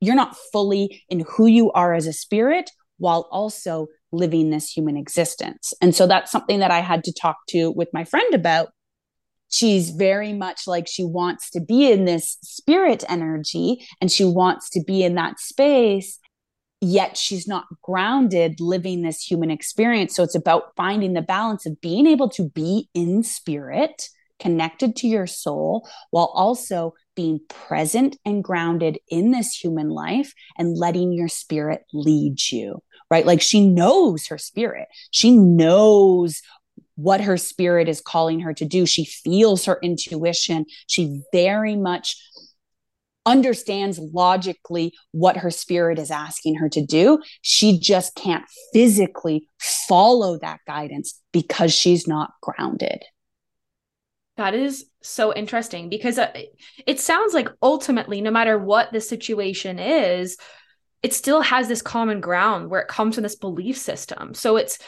you're 0.00 0.16
not 0.16 0.36
fully 0.52 1.04
in 1.08 1.20
who 1.20 1.46
you 1.46 1.70
are 1.72 1.94
as 1.94 2.08
a 2.08 2.12
spirit 2.12 2.68
while 3.02 3.28
also 3.32 3.88
living 4.12 4.50
this 4.50 4.70
human 4.70 4.96
existence. 4.96 5.74
And 5.82 5.92
so 5.92 6.06
that's 6.06 6.30
something 6.30 6.60
that 6.60 6.70
I 6.70 6.78
had 6.78 7.02
to 7.04 7.12
talk 7.12 7.36
to 7.48 7.72
with 7.72 7.88
my 7.92 8.04
friend 8.04 8.32
about. 8.32 8.68
She's 9.50 9.90
very 9.90 10.32
much 10.32 10.68
like 10.68 10.86
she 10.86 11.04
wants 11.04 11.50
to 11.50 11.60
be 11.60 11.90
in 11.90 12.04
this 12.04 12.38
spirit 12.42 13.02
energy 13.08 13.84
and 14.00 14.10
she 14.10 14.24
wants 14.24 14.70
to 14.70 14.84
be 14.86 15.02
in 15.02 15.16
that 15.16 15.40
space, 15.40 16.20
yet 16.80 17.16
she's 17.16 17.48
not 17.48 17.64
grounded 17.82 18.60
living 18.60 19.02
this 19.02 19.20
human 19.20 19.50
experience. 19.50 20.14
So 20.14 20.22
it's 20.22 20.36
about 20.36 20.76
finding 20.76 21.14
the 21.14 21.22
balance 21.22 21.66
of 21.66 21.80
being 21.80 22.06
able 22.06 22.28
to 22.30 22.48
be 22.50 22.88
in 22.94 23.24
spirit, 23.24 24.08
connected 24.38 24.94
to 24.96 25.08
your 25.08 25.26
soul, 25.26 25.88
while 26.12 26.32
also 26.34 26.94
being 27.16 27.40
present 27.48 28.16
and 28.24 28.44
grounded 28.44 28.98
in 29.08 29.32
this 29.32 29.52
human 29.52 29.90
life 29.90 30.32
and 30.56 30.78
letting 30.78 31.12
your 31.12 31.28
spirit 31.28 31.82
lead 31.92 32.36
you 32.50 32.80
right? 33.12 33.26
Like 33.26 33.42
she 33.42 33.68
knows 33.68 34.26
her 34.28 34.38
spirit. 34.38 34.88
She 35.10 35.36
knows 35.36 36.40
what 36.94 37.20
her 37.20 37.36
spirit 37.36 37.86
is 37.86 38.00
calling 38.00 38.40
her 38.40 38.54
to 38.54 38.64
do. 38.64 38.86
She 38.86 39.04
feels 39.04 39.66
her 39.66 39.78
intuition. 39.82 40.64
She 40.86 41.20
very 41.30 41.76
much 41.76 42.16
understands 43.26 43.98
logically 43.98 44.94
what 45.10 45.36
her 45.36 45.50
spirit 45.50 45.98
is 45.98 46.10
asking 46.10 46.54
her 46.54 46.70
to 46.70 46.82
do. 46.86 47.20
She 47.42 47.78
just 47.78 48.14
can't 48.14 48.46
physically 48.72 49.46
follow 49.60 50.38
that 50.38 50.60
guidance 50.66 51.20
because 51.34 51.74
she's 51.74 52.08
not 52.08 52.30
grounded. 52.40 53.02
That 54.38 54.54
is 54.54 54.86
so 55.02 55.34
interesting 55.34 55.90
because 55.90 56.18
uh, 56.18 56.32
it 56.86 56.98
sounds 56.98 57.34
like 57.34 57.50
ultimately, 57.60 58.22
no 58.22 58.30
matter 58.30 58.56
what 58.56 58.90
the 58.90 59.02
situation 59.02 59.78
is, 59.78 60.38
it 61.02 61.12
still 61.12 61.40
has 61.40 61.68
this 61.68 61.82
common 61.82 62.20
ground 62.20 62.70
where 62.70 62.80
it 62.80 62.88
comes 62.88 63.14
from 63.14 63.22
this 63.22 63.36
belief 63.36 63.76
system. 63.76 64.34
So 64.34 64.56
it's 64.56 64.78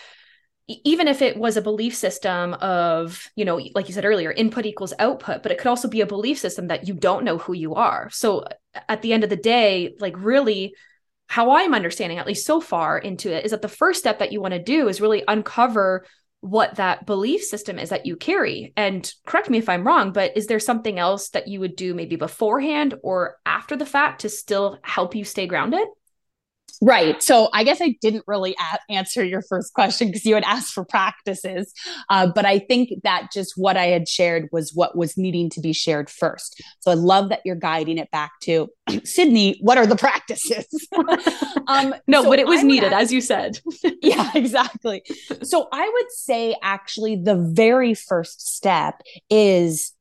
even 0.67 1.09
if 1.09 1.21
it 1.21 1.37
was 1.37 1.57
a 1.57 1.63
belief 1.63 1.95
system 1.95 2.55
of, 2.55 3.31
you 3.37 3.45
know, 3.45 3.61
like 3.75 3.89
you 3.89 3.95
said 3.95 4.07
earlier, 4.07 4.33
input 4.33 4.65
equals 4.65 4.95
output, 4.99 5.43
but 5.43 5.53
it 5.53 5.59
could 5.59 5.69
also 5.69 5.89
be 5.89 6.01
a 6.01 6.07
belief 6.07 6.39
system 6.39 6.69
that 6.69 6.89
you 6.89 6.95
don't 6.95 7.25
know 7.25 7.37
who 7.37 7.53
you 7.53 7.75
are. 7.75 8.09
So 8.11 8.39
uh, 8.41 8.81
at 8.89 9.03
the 9.03 9.13
end 9.13 9.25
of 9.25 9.31
the 9.31 9.37
day, 9.37 9.95
like 9.99 10.15
really 10.17 10.75
how 11.27 11.51
I'm 11.51 11.75
understanding, 11.75 12.19
at 12.19 12.27
least 12.27 12.47
so 12.47 12.61
far 12.61 12.97
into 12.97 13.31
it, 13.31 13.45
is 13.45 13.51
that 13.51 13.61
the 13.61 13.69
first 13.69 14.01
step 14.01 14.21
that 14.21 14.33
you 14.33 14.41
want 14.41 14.55
to 14.55 14.63
do 14.63 14.89
is 14.89 15.01
really 15.01 15.23
uncover 15.29 16.07
what 16.41 16.77
that 16.77 17.07
belief 17.07 17.43
system 17.43 17.79
is 17.79 17.89
that 17.89 18.07
you 18.07 18.17
carry. 18.17 18.73
And 18.77 19.11
correct 19.27 19.51
me 19.51 19.59
if 19.59 19.69
I'm 19.69 19.87
wrong, 19.87 20.13
but 20.13 20.37
is 20.37 20.47
there 20.47 20.61
something 20.61 20.99
else 20.99 21.31
that 21.31 21.49
you 21.49 21.61
would 21.61 21.77
do 21.77 21.95
maybe 21.95 22.17
beforehand 22.17 22.95
or 23.03 23.37
after 23.45 23.77
the 23.77 23.87
fact 23.87 24.21
to 24.21 24.29
still 24.29 24.79
help 24.83 25.15
you 25.15 25.25
stay 25.25 25.47
grounded? 25.47 25.87
Right. 26.85 27.23
So 27.23 27.49
I 27.55 27.65
guess 27.65 27.81
I 27.81 27.97
didn't 28.03 28.25
really 28.27 28.55
a- 28.61 28.93
answer 28.93 29.25
your 29.25 29.41
first 29.41 29.73
question 29.73 30.09
because 30.09 30.27
you 30.27 30.35
had 30.35 30.45
asked 30.45 30.75
for 30.75 30.85
practices. 30.85 31.73
Uh, 32.11 32.27
but 32.27 32.45
I 32.45 32.59
think 32.59 32.91
that 33.05 33.29
just 33.33 33.55
what 33.57 33.79
I 33.79 33.87
had 33.87 34.07
shared 34.07 34.51
was 34.53 34.73
what 34.75 34.95
was 34.95 35.17
needing 35.17 35.49
to 35.51 35.61
be 35.63 35.73
shared 35.73 36.11
first. 36.11 36.63
So 36.81 36.91
I 36.91 36.95
love 36.95 37.31
that 37.31 37.41
you're 37.45 37.57
guiding 37.57 37.97
it 37.97 38.11
back 38.11 38.33
to 38.43 38.69
Sydney. 39.05 39.57
What 39.63 39.79
are 39.79 39.87
the 39.87 39.97
practices? 39.97 40.67
um, 41.69 41.95
no, 42.07 42.23
so 42.23 42.29
but 42.29 42.39
it 42.39 42.47
was 42.47 42.63
needed, 42.63 42.93
ask- 42.93 43.05
as 43.05 43.13
you 43.13 43.23
said. 43.23 43.59
yeah, 44.03 44.31
exactly. 44.35 45.03
So 45.43 45.69
I 45.73 45.89
would 45.89 46.13
say 46.13 46.55
actually 46.63 47.17
the 47.17 47.37
very 47.37 47.95
first 47.95 48.55
step 48.55 49.01
is 49.31 49.93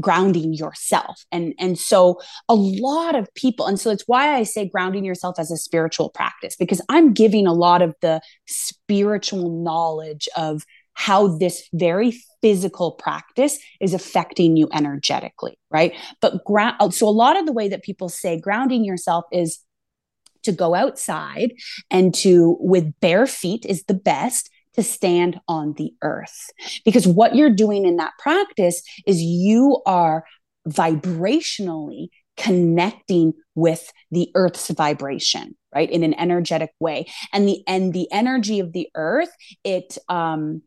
grounding 0.00 0.52
yourself. 0.52 1.24
And 1.30 1.54
and 1.58 1.78
so 1.78 2.20
a 2.48 2.54
lot 2.54 3.14
of 3.14 3.32
people 3.34 3.66
and 3.66 3.78
so 3.78 3.90
it's 3.90 4.04
why 4.06 4.34
i 4.34 4.42
say 4.42 4.68
grounding 4.68 5.04
yourself 5.04 5.38
as 5.38 5.50
a 5.50 5.56
spiritual 5.56 6.10
practice 6.10 6.56
because 6.56 6.80
i'm 6.88 7.12
giving 7.12 7.46
a 7.46 7.52
lot 7.52 7.82
of 7.82 7.94
the 8.00 8.20
spiritual 8.46 9.62
knowledge 9.62 10.28
of 10.36 10.64
how 10.94 11.26
this 11.38 11.68
very 11.72 12.16
physical 12.42 12.92
practice 12.92 13.58
is 13.80 13.94
affecting 13.94 14.56
you 14.56 14.68
energetically 14.72 15.58
right? 15.74 15.92
But 16.22 16.44
ground 16.44 16.94
so 16.94 17.08
a 17.08 17.10
lot 17.10 17.36
of 17.36 17.46
the 17.46 17.52
way 17.52 17.68
that 17.68 17.82
people 17.82 18.08
say 18.08 18.40
grounding 18.40 18.84
yourself 18.84 19.24
is 19.32 19.58
to 20.44 20.52
go 20.52 20.74
outside 20.74 21.52
and 21.90 22.14
to 22.14 22.56
with 22.60 22.92
bare 23.00 23.26
feet 23.26 23.66
is 23.66 23.84
the 23.84 23.94
best 23.94 24.50
to 24.74 24.82
stand 24.82 25.40
on 25.48 25.74
the 25.74 25.92
earth. 26.02 26.50
Because 26.84 27.06
what 27.06 27.34
you're 27.34 27.50
doing 27.50 27.84
in 27.84 27.96
that 27.96 28.12
practice 28.18 28.82
is 29.06 29.22
you 29.22 29.82
are 29.86 30.24
vibrationally 30.68 32.08
connecting 32.36 33.32
with 33.54 33.92
the 34.10 34.30
earth's 34.34 34.68
vibration 34.70 35.54
right 35.74 35.90
in 35.90 36.02
an 36.02 36.14
energetic 36.14 36.70
way. 36.80 37.06
And 37.32 37.46
the 37.46 37.62
and 37.68 37.92
the 37.92 38.08
energy 38.10 38.58
of 38.58 38.72
the 38.72 38.88
earth 38.96 39.30
it 39.62 39.98
um 40.08 40.62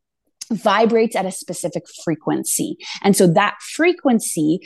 vibrates 0.49 1.15
at 1.15 1.25
a 1.25 1.31
specific 1.31 1.83
frequency. 2.05 2.77
And 3.03 3.17
so 3.17 3.27
that 3.27 3.57
frequency 3.61 4.59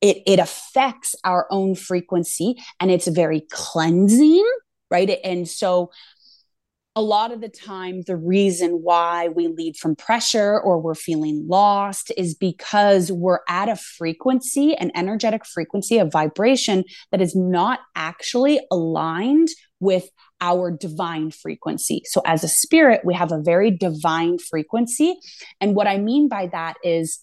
it 0.00 0.18
it 0.26 0.40
affects 0.40 1.14
our 1.22 1.46
own 1.50 1.76
frequency 1.76 2.56
and 2.80 2.90
it's 2.90 3.06
very 3.06 3.42
cleansing 3.50 4.44
right? 4.92 5.18
And 5.24 5.48
so 5.48 5.90
a 6.94 7.02
lot 7.02 7.32
of 7.32 7.40
the 7.40 7.48
time, 7.48 8.02
the 8.02 8.16
reason 8.16 8.82
why 8.82 9.28
we 9.28 9.48
lead 9.48 9.76
from 9.76 9.96
pressure 9.96 10.60
or 10.60 10.78
we're 10.78 10.94
feeling 10.94 11.46
lost 11.48 12.12
is 12.18 12.34
because 12.34 13.10
we're 13.10 13.40
at 13.48 13.70
a 13.70 13.76
frequency, 13.76 14.74
an 14.74 14.90
energetic 14.94 15.46
frequency, 15.46 15.96
a 15.96 16.04
vibration 16.04 16.84
that 17.10 17.22
is 17.22 17.34
not 17.34 17.80
actually 17.96 18.60
aligned 18.70 19.48
with 19.80 20.10
our 20.42 20.70
divine 20.70 21.30
frequency. 21.30 22.02
So, 22.04 22.20
as 22.26 22.44
a 22.44 22.48
spirit, 22.48 23.00
we 23.04 23.14
have 23.14 23.32
a 23.32 23.40
very 23.40 23.70
divine 23.70 24.38
frequency. 24.38 25.16
And 25.62 25.74
what 25.74 25.86
I 25.86 25.96
mean 25.96 26.28
by 26.28 26.48
that 26.48 26.74
is, 26.84 27.20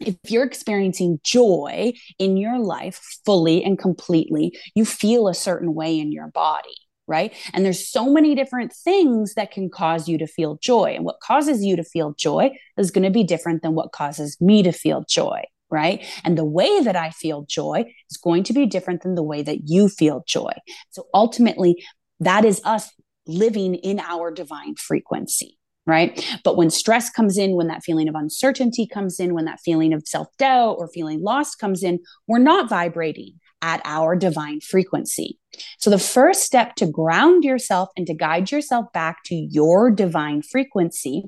if 0.00 0.16
you're 0.28 0.44
experiencing 0.44 1.18
joy 1.24 1.94
in 2.18 2.36
your 2.36 2.58
life 2.58 3.00
fully 3.24 3.64
and 3.64 3.78
completely, 3.78 4.58
you 4.74 4.84
feel 4.84 5.28
a 5.28 5.34
certain 5.34 5.72
way 5.74 5.98
in 5.98 6.12
your 6.12 6.28
body 6.28 6.74
right? 7.06 7.34
And 7.52 7.64
there's 7.64 7.88
so 7.88 8.10
many 8.10 8.34
different 8.34 8.72
things 8.72 9.34
that 9.34 9.50
can 9.50 9.68
cause 9.68 10.08
you 10.08 10.18
to 10.18 10.26
feel 10.26 10.58
joy. 10.62 10.94
And 10.94 11.04
what 11.04 11.20
causes 11.20 11.62
you 11.62 11.76
to 11.76 11.84
feel 11.84 12.14
joy 12.14 12.50
is 12.78 12.90
going 12.90 13.04
to 13.04 13.10
be 13.10 13.24
different 13.24 13.62
than 13.62 13.74
what 13.74 13.92
causes 13.92 14.40
me 14.40 14.62
to 14.62 14.72
feel 14.72 15.04
joy, 15.08 15.42
right? 15.70 16.04
And 16.24 16.38
the 16.38 16.44
way 16.44 16.80
that 16.80 16.96
I 16.96 17.10
feel 17.10 17.44
joy 17.48 17.84
is 18.10 18.16
going 18.16 18.44
to 18.44 18.52
be 18.52 18.66
different 18.66 19.02
than 19.02 19.14
the 19.14 19.22
way 19.22 19.42
that 19.42 19.68
you 19.68 19.88
feel 19.88 20.22
joy. 20.26 20.52
So 20.90 21.06
ultimately, 21.12 21.82
that 22.20 22.44
is 22.44 22.60
us 22.64 22.90
living 23.26 23.74
in 23.74 24.00
our 24.00 24.30
divine 24.30 24.76
frequency 24.76 25.58
right? 25.86 26.24
But 26.44 26.56
when 26.56 26.70
stress 26.70 27.10
comes 27.10 27.36
in, 27.36 27.56
when 27.56 27.66
that 27.66 27.82
feeling 27.82 28.08
of 28.08 28.14
uncertainty 28.14 28.86
comes 28.86 29.18
in, 29.18 29.34
when 29.34 29.46
that 29.46 29.58
feeling 29.64 29.92
of 29.92 30.06
self 30.06 30.28
doubt 30.38 30.76
or 30.78 30.88
feeling 30.88 31.22
lost 31.22 31.58
comes 31.58 31.82
in, 31.82 31.98
we're 32.28 32.38
not 32.38 32.68
vibrating 32.68 33.40
at 33.62 33.80
our 33.84 34.16
divine 34.16 34.60
frequency. 34.60 35.38
So, 35.78 35.88
the 35.88 35.98
first 35.98 36.42
step 36.42 36.74
to 36.76 36.86
ground 36.86 37.44
yourself 37.44 37.88
and 37.96 38.06
to 38.06 38.14
guide 38.14 38.50
yourself 38.50 38.92
back 38.92 39.24
to 39.24 39.34
your 39.34 39.90
divine 39.90 40.42
frequency 40.42 41.24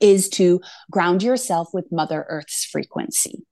is 0.00 0.28
to 0.30 0.60
ground 0.90 1.22
yourself 1.22 1.68
with 1.72 1.86
Mother 1.92 2.26
Earth's 2.28 2.64
frequency 2.64 3.44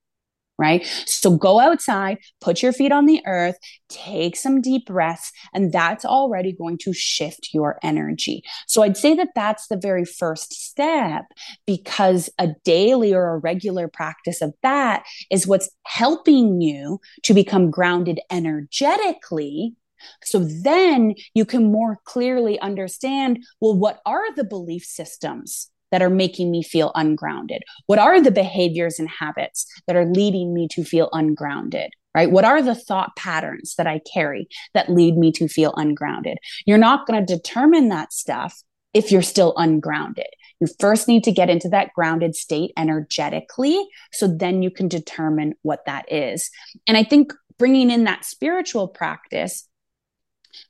right? 0.61 0.87
So 1.07 1.37
go 1.37 1.59
outside, 1.59 2.19
put 2.41 2.63
your 2.63 2.73
feet 2.73 2.93
on 2.93 3.07
the 3.07 3.23
earth, 3.27 3.57
take 3.89 4.37
some 4.37 4.61
deep 4.61 4.87
breaths, 4.87 5.33
and 5.55 5.73
that's 5.73 6.05
already 6.05 6.53
going 6.53 6.77
to 6.83 6.93
shift 6.93 7.49
your 7.55 7.79
energy. 7.83 8.45
So 8.67 8.83
I'd 8.83 8.99
say 8.99 9.15
that 9.15 9.31
that's 9.35 9.69
the 9.69 9.79
very 9.79 10.05
first 10.05 10.53
step 10.53 11.25
because 11.67 12.29
a 12.39 12.49
daily 12.63 13.15
or 13.15 13.31
a 13.31 13.39
regular 13.39 13.89
practice 13.89 14.43
of 14.43 14.53
that 14.63 15.05
is 15.31 15.47
what's 15.47 15.71
helping 15.87 16.61
you 16.61 17.01
to 17.23 17.33
become 17.33 17.71
grounded 17.71 18.21
energetically 18.31 19.75
so 20.25 20.39
then 20.39 21.15
you 21.35 21.45
can 21.45 21.71
more 21.71 21.99
clearly 22.05 22.59
understand 22.61 23.45
well, 23.61 23.77
what 23.77 24.01
are 24.07 24.35
the 24.35 24.45
belief 24.45 24.85
systems 24.85 25.71
that 25.91 26.03
are 26.03 26.11
making 26.11 26.51
me 26.51 26.63
feel 26.63 26.93
ungrounded? 26.95 27.63
What 27.87 27.99
are 27.99 28.21
the 28.21 28.31
behaviors 28.31 28.99
and 28.99 29.09
habits 29.09 29.67
that 29.87 29.97
are 29.97 30.07
leading 30.07 30.55
me 30.55 30.69
to 30.73 30.85
feel 30.85 31.09
ungrounded? 31.13 31.93
right? 32.15 32.31
What 32.31 32.45
are 32.45 32.61
the 32.61 32.75
thought 32.75 33.15
patterns 33.17 33.75
that 33.77 33.87
I 33.87 34.01
carry 34.13 34.49
that 34.75 34.91
lead 34.91 35.17
me 35.17 35.31
to 35.33 35.49
feel 35.49 35.73
ungrounded? 35.77 36.39
You're 36.67 36.79
not 36.79 37.07
going 37.07 37.25
to 37.25 37.37
determine 37.37 37.89
that 37.91 38.13
stuff 38.13 38.63
if 38.95 39.13
you're 39.13 39.23
still 39.23 39.55
ungrounded. 39.57 40.27
You 40.61 40.67
first 40.79 41.09
need 41.09 41.25
to 41.25 41.33
get 41.33 41.49
into 41.49 41.69
that 41.71 41.93
grounded 41.95 42.35
state 42.35 42.73
energetically. 42.77 43.83
So 44.13 44.27
then 44.27 44.63
you 44.63 44.71
can 44.71 44.89
determine 44.89 45.55
what 45.63 45.85
that 45.87 46.11
is. 46.13 46.51
And 46.87 46.97
I 46.97 47.05
think 47.05 47.33
bringing 47.59 47.91
in 47.91 48.05
that 48.05 48.25
spiritual 48.25 48.89
practice 48.89 49.67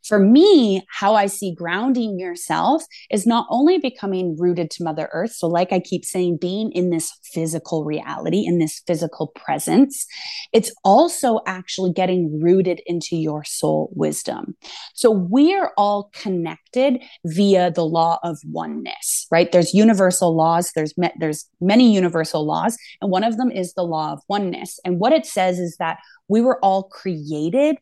for 0.04 0.18
me, 0.18 0.82
how 0.88 1.14
I 1.14 1.26
see 1.26 1.54
grounding 1.54 2.18
yourself 2.18 2.82
is 3.10 3.26
not 3.26 3.46
only 3.50 3.78
becoming 3.78 4.36
rooted 4.38 4.70
to 4.72 4.84
Mother 4.84 5.08
Earth. 5.12 5.32
So, 5.32 5.46
like 5.46 5.72
I 5.72 5.80
keep 5.80 6.04
saying, 6.04 6.38
being 6.40 6.72
in 6.72 6.90
this 6.90 7.12
physical 7.32 7.84
reality, 7.84 8.44
in 8.46 8.58
this 8.58 8.82
physical 8.86 9.28
presence, 9.28 10.06
it's 10.52 10.72
also 10.84 11.40
actually 11.46 11.92
getting 11.92 12.40
rooted 12.40 12.80
into 12.86 13.16
your 13.16 13.44
soul 13.44 13.90
wisdom. 13.94 14.56
So, 14.94 15.10
we're 15.10 15.70
all 15.76 16.10
connected 16.12 17.02
via 17.24 17.70
the 17.70 17.84
law 17.84 18.18
of 18.22 18.38
oneness, 18.46 19.26
right? 19.30 19.50
There's 19.50 19.74
universal 19.74 20.36
laws, 20.36 20.72
there's, 20.74 20.96
me- 20.96 21.12
there's 21.18 21.48
many 21.60 21.92
universal 21.94 22.46
laws, 22.46 22.76
and 23.00 23.10
one 23.10 23.24
of 23.24 23.36
them 23.36 23.50
is 23.50 23.74
the 23.74 23.82
law 23.82 24.12
of 24.12 24.20
oneness. 24.28 24.78
And 24.84 24.98
what 24.98 25.12
it 25.12 25.26
says 25.26 25.58
is 25.58 25.76
that 25.78 25.98
we 26.28 26.40
were 26.40 26.58
all 26.64 26.84
created 26.84 27.76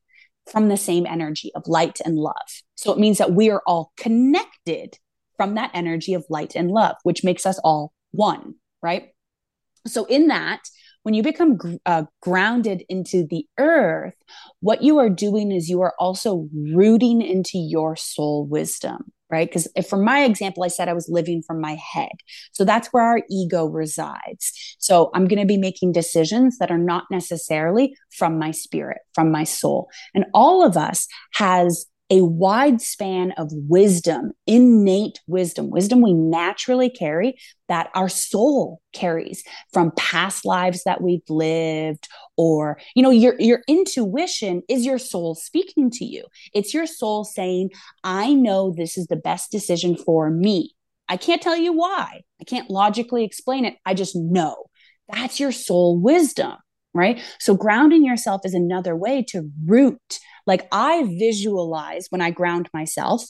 from 0.51 0.69
the 0.69 0.77
same 0.77 1.07
energy 1.07 1.51
of 1.55 1.67
light 1.67 2.01
and 2.05 2.17
love. 2.17 2.63
So 2.75 2.93
it 2.93 2.99
means 2.99 3.19
that 3.19 3.33
we 3.33 3.51
are 3.51 3.63
all 3.67 3.93
connected 3.97 4.99
from 5.37 5.55
that 5.55 5.71
energy 5.75 6.15
of 6.15 6.25
light 6.29 6.55
and 6.55 6.71
love, 6.71 6.97
which 7.03 7.25
makes 7.25 7.47
us 7.47 7.59
all 7.63 7.93
one, 8.11 8.55
right? 8.83 9.11
So, 9.87 10.05
in 10.07 10.27
that, 10.29 10.61
when 11.03 11.15
you 11.15 11.23
become 11.23 11.59
uh, 11.87 12.05
grounded 12.21 12.85
into 12.89 13.27
the 13.27 13.47
earth, 13.59 14.15
what 14.61 14.83
you 14.83 14.99
are 14.99 15.09
doing 15.09 15.53
is 15.53 15.71
you 15.71 15.81
are 15.83 15.95
also 15.99 16.49
rooting 16.53 17.23
into 17.23 17.57
your 17.57 17.97
soul 17.97 18.45
wisdom 18.45 19.13
right? 19.31 19.49
Because 19.49 19.69
if 19.77 19.89
for 19.89 19.99
my 19.99 20.25
example, 20.25 20.65
I 20.65 20.69
said 20.69 20.89
I 20.89 20.95
was 20.95 21.09
living 21.09 21.43
from 21.43 21.61
my 21.61 21.75
head. 21.75 22.13
So 22.53 22.65
that's 22.65 22.89
where 22.89 23.05
our 23.05 23.23
ego 23.31 23.67
resides. 23.67 24.77
So 24.79 25.11
I'm 25.15 25.27
going 25.27 25.41
to 25.41 25.47
be 25.47 25.59
making 25.59 25.93
decisions 25.93 26.59
that 26.59 26.71
are 26.71 26.79
not 26.79 27.05
necessarily 27.11 27.97
from 28.11 28.39
my 28.39 28.51
spirit, 28.51 28.99
from 29.15 29.31
my 29.31 29.45
soul. 29.45 29.89
And 30.15 30.25
all 30.35 30.65
of 30.65 30.77
us 30.77 31.07
has 31.35 31.87
a 32.11 32.23
wide 32.23 32.81
span 32.81 33.33
of 33.33 33.51
wisdom, 33.53 34.33
innate 34.47 35.21
wisdom, 35.27 35.71
wisdom 35.71 36.01
we 36.01 36.15
naturally 36.15 36.89
carry 36.89 37.39
that 37.69 37.91
our 37.95 38.09
soul 38.09 38.81
carries 38.95 39.45
from 39.73 39.93
past 39.97 40.47
lives 40.47 40.85
that 40.85 41.03
we've 41.03 41.29
lived 41.29 42.09
or 42.37 42.79
you 42.95 43.03
know 43.03 43.11
your 43.11 43.35
your 43.39 43.61
intuition 43.69 44.63
is 44.69 44.87
your 44.87 44.99
soul 44.99 45.35
speaking 45.35 45.91
to 45.91 46.05
you. 46.05 46.25
It's 46.55 46.73
your 46.73 46.87
soul 46.87 47.25
saying, 47.25 47.71
"I 48.05 48.33
know 48.33 48.73
this 48.75 48.97
is 48.97 49.07
the 49.07 49.17
best 49.17 49.51
decision 49.51 49.97
for 49.97 50.31
me." 50.31 50.75
I 51.11 51.17
can't 51.17 51.43
tell 51.43 51.57
you 51.57 51.73
why. 51.73 52.23
I 52.41 52.45
can't 52.45 52.71
logically 52.71 53.25
explain 53.25 53.65
it. 53.65 53.77
I 53.85 53.95
just 53.95 54.15
know. 54.15 54.65
That's 55.11 55.41
your 55.41 55.53
soul 55.53 55.99
wisdom 55.99 56.57
right? 56.95 57.23
So 57.39 57.55
grounding 57.55 58.05
yourself 58.05 58.43
is 58.45 58.55
another 58.55 58.97
way 58.97 59.23
to 59.29 59.51
root. 59.65 60.19
Like 60.47 60.67
I 60.73 61.05
visualize 61.19 62.07
when 62.11 62.21
I 62.21 62.31
ground 62.31 62.69
myself, 62.73 63.25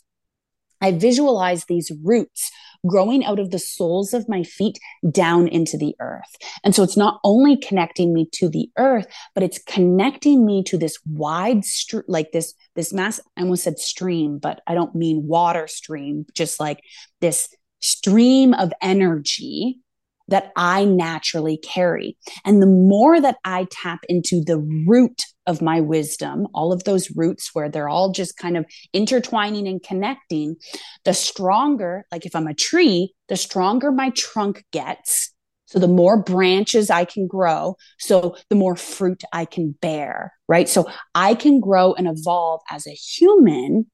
I 0.80 0.92
visualize 0.92 1.64
these 1.64 1.90
roots 2.04 2.50
growing 2.86 3.24
out 3.24 3.40
of 3.40 3.50
the 3.50 3.58
soles 3.58 4.14
of 4.14 4.28
my 4.28 4.44
feet 4.44 4.78
down 5.10 5.48
into 5.48 5.76
the 5.76 5.94
earth. 6.00 6.36
And 6.62 6.74
so 6.74 6.82
it's 6.84 6.96
not 6.96 7.18
only 7.24 7.56
connecting 7.56 8.14
me 8.14 8.28
to 8.34 8.48
the 8.48 8.70
earth, 8.78 9.06
but 9.34 9.42
it's 9.42 9.58
connecting 9.58 10.46
me 10.46 10.62
to 10.64 10.78
this 10.78 10.96
wide 11.04 11.64
stream, 11.64 12.04
like 12.06 12.30
this, 12.32 12.54
this 12.76 12.92
mass, 12.92 13.20
I 13.36 13.42
almost 13.42 13.64
said 13.64 13.78
stream, 13.78 14.38
but 14.38 14.60
I 14.68 14.74
don't 14.74 14.94
mean 14.94 15.26
water 15.26 15.66
stream, 15.66 16.26
just 16.32 16.60
like 16.60 16.80
this 17.20 17.48
stream 17.80 18.54
of 18.54 18.72
energy 18.80 19.80
that 20.28 20.52
I 20.56 20.84
naturally 20.84 21.56
carry. 21.56 22.16
And 22.44 22.62
the 22.62 22.66
more 22.66 23.20
that 23.20 23.36
I 23.44 23.66
tap 23.70 24.00
into 24.08 24.42
the 24.44 24.58
root 24.86 25.22
of 25.46 25.62
my 25.62 25.80
wisdom, 25.80 26.46
all 26.54 26.72
of 26.72 26.84
those 26.84 27.10
roots 27.16 27.50
where 27.54 27.70
they're 27.70 27.88
all 27.88 28.12
just 28.12 28.36
kind 28.36 28.56
of 28.56 28.66
intertwining 28.92 29.66
and 29.66 29.82
connecting, 29.82 30.56
the 31.04 31.14
stronger, 31.14 32.04
like 32.12 32.26
if 32.26 32.36
I'm 32.36 32.46
a 32.46 32.54
tree, 32.54 33.14
the 33.28 33.36
stronger 33.36 33.90
my 33.90 34.10
trunk 34.10 34.64
gets. 34.72 35.32
So 35.64 35.78
the 35.78 35.88
more 35.88 36.22
branches 36.22 36.88
I 36.88 37.04
can 37.04 37.26
grow, 37.26 37.76
so 37.98 38.36
the 38.48 38.56
more 38.56 38.76
fruit 38.76 39.22
I 39.32 39.44
can 39.44 39.74
bear, 39.82 40.32
right? 40.48 40.68
So 40.68 40.90
I 41.14 41.34
can 41.34 41.60
grow 41.60 41.92
and 41.92 42.08
evolve 42.08 42.62
as 42.70 42.86
a 42.86 42.92
human 42.92 43.90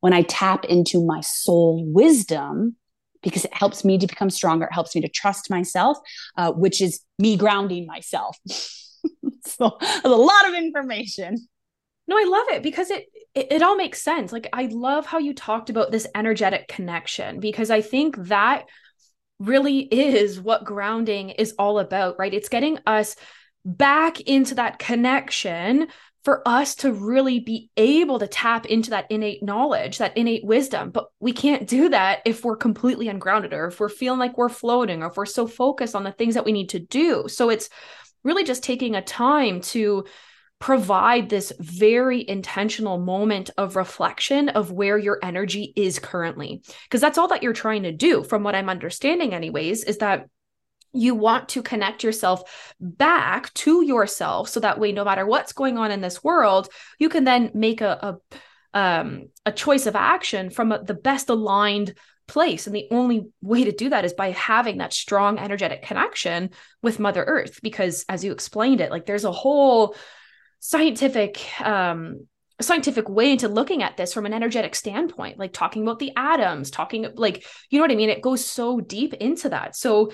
when 0.00 0.12
I 0.12 0.22
tap 0.22 0.64
into 0.66 1.04
my 1.04 1.20
soul 1.22 1.84
wisdom 1.92 2.76
because 3.26 3.44
it 3.44 3.52
helps 3.52 3.84
me 3.84 3.98
to 3.98 4.06
become 4.06 4.30
stronger. 4.30 4.66
It 4.66 4.72
helps 4.72 4.94
me 4.94 5.00
to 5.00 5.08
trust 5.08 5.50
myself, 5.50 5.98
uh, 6.36 6.52
which 6.52 6.80
is 6.80 7.00
me 7.18 7.36
grounding 7.36 7.84
myself. 7.84 8.38
so 9.44 9.76
there's 9.80 10.04
a 10.04 10.08
lot 10.08 10.48
of 10.48 10.54
information. 10.54 11.36
No, 12.06 12.16
I 12.16 12.24
love 12.24 12.56
it 12.56 12.62
because 12.62 12.90
it, 12.90 13.06
it 13.34 13.48
it 13.50 13.62
all 13.62 13.76
makes 13.76 14.00
sense. 14.00 14.32
Like 14.32 14.48
I 14.52 14.66
love 14.66 15.06
how 15.06 15.18
you 15.18 15.34
talked 15.34 15.70
about 15.70 15.90
this 15.90 16.06
energetic 16.14 16.68
connection 16.68 17.40
because 17.40 17.70
I 17.70 17.80
think 17.80 18.16
that 18.28 18.66
really 19.40 19.80
is 19.80 20.40
what 20.40 20.64
grounding 20.64 21.30
is 21.30 21.54
all 21.58 21.80
about, 21.80 22.16
right? 22.18 22.32
It's 22.32 22.48
getting 22.48 22.78
us 22.86 23.16
back 23.64 24.20
into 24.20 24.54
that 24.54 24.78
connection 24.78 25.88
for 26.26 26.42
us 26.44 26.74
to 26.74 26.92
really 26.92 27.38
be 27.38 27.70
able 27.76 28.18
to 28.18 28.26
tap 28.26 28.66
into 28.66 28.90
that 28.90 29.08
innate 29.12 29.44
knowledge, 29.44 29.98
that 29.98 30.16
innate 30.16 30.44
wisdom. 30.44 30.90
But 30.90 31.06
we 31.20 31.30
can't 31.30 31.68
do 31.68 31.90
that 31.90 32.22
if 32.24 32.44
we're 32.44 32.56
completely 32.56 33.06
ungrounded 33.06 33.52
or 33.52 33.68
if 33.68 33.78
we're 33.78 33.88
feeling 33.88 34.18
like 34.18 34.36
we're 34.36 34.48
floating 34.48 35.04
or 35.04 35.06
if 35.06 35.16
we're 35.16 35.24
so 35.24 35.46
focused 35.46 35.94
on 35.94 36.02
the 36.02 36.10
things 36.10 36.34
that 36.34 36.44
we 36.44 36.50
need 36.50 36.70
to 36.70 36.80
do. 36.80 37.26
So 37.28 37.48
it's 37.48 37.68
really 38.24 38.42
just 38.42 38.64
taking 38.64 38.96
a 38.96 39.02
time 39.02 39.60
to 39.60 40.04
provide 40.58 41.28
this 41.28 41.52
very 41.60 42.28
intentional 42.28 42.98
moment 42.98 43.50
of 43.56 43.76
reflection 43.76 44.48
of 44.48 44.72
where 44.72 44.98
your 44.98 45.20
energy 45.22 45.72
is 45.76 46.00
currently. 46.00 46.60
Because 46.86 47.00
that's 47.00 47.18
all 47.18 47.28
that 47.28 47.44
you're 47.44 47.52
trying 47.52 47.84
to 47.84 47.92
do, 47.92 48.24
from 48.24 48.42
what 48.42 48.56
I'm 48.56 48.68
understanding, 48.68 49.32
anyways, 49.32 49.84
is 49.84 49.98
that 49.98 50.26
you 50.96 51.14
want 51.14 51.48
to 51.50 51.62
connect 51.62 52.02
yourself 52.02 52.74
back 52.80 53.52
to 53.54 53.82
yourself 53.82 54.48
so 54.48 54.60
that 54.60 54.78
way 54.78 54.92
no 54.92 55.04
matter 55.04 55.26
what's 55.26 55.52
going 55.52 55.78
on 55.78 55.90
in 55.90 56.00
this 56.00 56.24
world 56.24 56.68
you 56.98 57.08
can 57.08 57.24
then 57.24 57.50
make 57.54 57.80
a 57.80 58.18
a, 58.72 58.78
um, 58.78 59.28
a 59.46 59.52
choice 59.52 59.86
of 59.86 59.96
action 59.96 60.50
from 60.50 60.70
a, 60.70 60.82
the 60.82 60.94
best 60.94 61.30
aligned 61.30 61.94
place. 62.26 62.66
And 62.66 62.74
the 62.74 62.88
only 62.90 63.26
way 63.40 63.64
to 63.64 63.72
do 63.72 63.90
that 63.90 64.04
is 64.04 64.12
by 64.12 64.32
having 64.32 64.78
that 64.78 64.92
strong 64.92 65.38
energetic 65.38 65.82
connection 65.82 66.50
with 66.82 66.98
mother 66.98 67.24
earth 67.24 67.60
because 67.62 68.04
as 68.08 68.24
you 68.24 68.32
explained 68.32 68.80
it 68.80 68.90
like 68.90 69.06
there's 69.06 69.24
a 69.24 69.32
whole 69.32 69.94
scientific 70.60 71.44
um 71.60 72.26
scientific 72.60 73.08
way 73.08 73.32
into 73.32 73.48
looking 73.48 73.82
at 73.82 73.96
this 73.96 74.14
from 74.14 74.26
an 74.26 74.32
energetic 74.32 74.74
standpoint 74.74 75.38
like 75.38 75.52
talking 75.52 75.82
about 75.82 75.98
the 75.98 76.12
atoms 76.16 76.70
talking 76.70 77.06
like 77.14 77.44
you 77.70 77.78
know 77.78 77.84
what 77.84 77.92
i 77.92 77.94
mean? 77.94 78.08
It 78.10 78.22
goes 78.22 78.44
so 78.44 78.80
deep 78.80 79.14
into 79.14 79.50
that. 79.50 79.76
So 79.76 80.10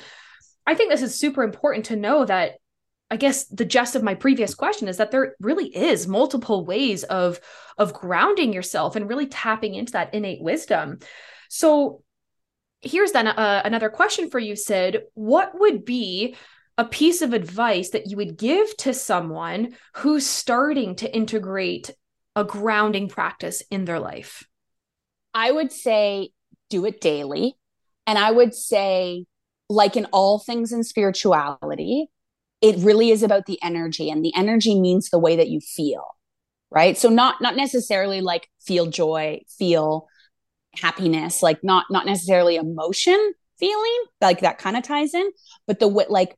I 0.66 0.74
think 0.74 0.90
this 0.90 1.02
is 1.02 1.18
super 1.18 1.42
important 1.42 1.86
to 1.86 1.96
know 1.96 2.24
that 2.24 2.52
I 3.10 3.16
guess 3.16 3.44
the 3.44 3.66
gist 3.66 3.94
of 3.94 4.02
my 4.02 4.14
previous 4.14 4.54
question 4.54 4.88
is 4.88 4.96
that 4.96 5.10
there 5.10 5.34
really 5.38 5.66
is 5.66 6.08
multiple 6.08 6.64
ways 6.64 7.04
of 7.04 7.40
of 7.76 7.92
grounding 7.92 8.52
yourself 8.52 8.96
and 8.96 9.08
really 9.08 9.26
tapping 9.26 9.74
into 9.74 9.92
that 9.92 10.14
innate 10.14 10.42
wisdom. 10.42 10.98
So 11.50 12.02
here's 12.80 13.12
then 13.12 13.26
uh, 13.28 13.62
another 13.64 13.90
question 13.90 14.30
for 14.30 14.38
you 14.38 14.56
Sid. 14.56 15.02
What 15.14 15.52
would 15.58 15.84
be 15.84 16.36
a 16.78 16.86
piece 16.86 17.20
of 17.20 17.34
advice 17.34 17.90
that 17.90 18.06
you 18.06 18.16
would 18.16 18.38
give 18.38 18.74
to 18.78 18.94
someone 18.94 19.76
who's 19.96 20.26
starting 20.26 20.96
to 20.96 21.14
integrate 21.14 21.90
a 22.34 22.44
grounding 22.44 23.08
practice 23.08 23.62
in 23.70 23.84
their 23.84 24.00
life? 24.00 24.48
I 25.34 25.50
would 25.50 25.70
say 25.70 26.30
do 26.70 26.86
it 26.86 27.00
daily. 27.00 27.56
And 28.06 28.18
I 28.18 28.30
would 28.30 28.54
say 28.54 29.26
like 29.68 29.96
in 29.96 30.06
all 30.06 30.38
things 30.38 30.72
in 30.72 30.84
spirituality, 30.84 32.08
it 32.60 32.76
really 32.78 33.10
is 33.10 33.22
about 33.22 33.46
the 33.46 33.60
energy 33.62 34.10
and 34.10 34.24
the 34.24 34.34
energy 34.36 34.78
means 34.78 35.10
the 35.10 35.18
way 35.18 35.36
that 35.36 35.48
you 35.48 35.60
feel 35.60 36.04
right? 36.74 36.96
So 36.96 37.08
not 37.08 37.40
not 37.40 37.54
necessarily 37.54 38.20
like 38.20 38.48
feel 38.64 38.86
joy 38.86 39.42
feel 39.58 40.08
happiness 40.80 41.42
like 41.42 41.62
not 41.62 41.84
not 41.90 42.06
necessarily 42.06 42.56
emotion 42.56 43.34
feeling 43.58 44.04
like 44.22 44.40
that 44.40 44.56
kind 44.56 44.74
of 44.76 44.82
ties 44.82 45.12
in 45.12 45.30
but 45.66 45.78
the 45.78 45.86
what 45.86 46.10
like 46.10 46.34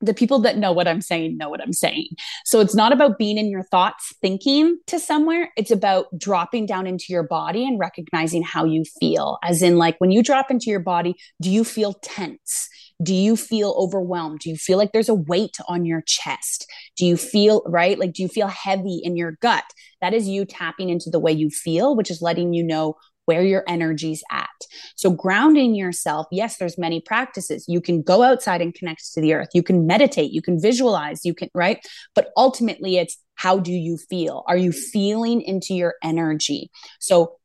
the 0.00 0.14
people 0.14 0.38
that 0.40 0.58
know 0.58 0.72
what 0.72 0.86
I'm 0.86 1.00
saying 1.00 1.36
know 1.36 1.48
what 1.48 1.62
I'm 1.62 1.72
saying. 1.72 2.08
So 2.44 2.60
it's 2.60 2.74
not 2.74 2.92
about 2.92 3.18
being 3.18 3.38
in 3.38 3.50
your 3.50 3.62
thoughts 3.62 4.12
thinking 4.20 4.78
to 4.88 4.98
somewhere. 4.98 5.50
It's 5.56 5.70
about 5.70 6.06
dropping 6.18 6.66
down 6.66 6.86
into 6.86 7.06
your 7.08 7.22
body 7.22 7.64
and 7.64 7.78
recognizing 7.78 8.42
how 8.42 8.64
you 8.64 8.84
feel. 9.00 9.38
As 9.42 9.62
in, 9.62 9.78
like 9.78 9.96
when 9.98 10.10
you 10.10 10.22
drop 10.22 10.50
into 10.50 10.70
your 10.70 10.80
body, 10.80 11.14
do 11.40 11.50
you 11.50 11.64
feel 11.64 11.94
tense? 11.94 12.68
Do 13.02 13.14
you 13.14 13.36
feel 13.36 13.74
overwhelmed? 13.76 14.40
Do 14.40 14.50
you 14.50 14.56
feel 14.56 14.78
like 14.78 14.92
there's 14.92 15.08
a 15.08 15.14
weight 15.14 15.58
on 15.68 15.84
your 15.84 16.02
chest? 16.06 16.66
Do 16.96 17.04
you 17.04 17.16
feel, 17.16 17.62
right? 17.66 17.98
Like, 17.98 18.14
do 18.14 18.22
you 18.22 18.28
feel 18.28 18.48
heavy 18.48 19.00
in 19.02 19.16
your 19.16 19.32
gut? 19.42 19.64
That 20.00 20.14
is 20.14 20.28
you 20.28 20.44
tapping 20.44 20.88
into 20.88 21.10
the 21.10 21.20
way 21.20 21.32
you 21.32 21.50
feel, 21.50 21.94
which 21.94 22.10
is 22.10 22.22
letting 22.22 22.54
you 22.54 22.62
know 22.62 22.94
where 23.26 23.42
your 23.42 23.62
energy's 23.68 24.24
at. 24.30 24.48
So 24.96 25.10
grounding 25.10 25.74
yourself, 25.74 26.26
yes, 26.32 26.56
there's 26.56 26.78
many 26.78 27.00
practices. 27.00 27.66
You 27.68 27.80
can 27.80 28.02
go 28.02 28.22
outside 28.22 28.62
and 28.62 28.74
connect 28.74 29.12
to 29.14 29.20
the 29.20 29.34
earth. 29.34 29.50
You 29.52 29.62
can 29.62 29.86
meditate, 29.86 30.32
you 30.32 30.42
can 30.42 30.60
visualize, 30.60 31.24
you 31.24 31.34
can, 31.34 31.50
right? 31.54 31.78
But 32.14 32.30
ultimately 32.36 32.96
it's 32.96 33.18
how 33.34 33.58
do 33.58 33.72
you 33.72 33.98
feel? 33.98 34.44
Are 34.48 34.56
you 34.56 34.72
feeling 34.72 35.42
into 35.42 35.74
your 35.74 35.94
energy? 36.02 36.70
So 36.98 37.36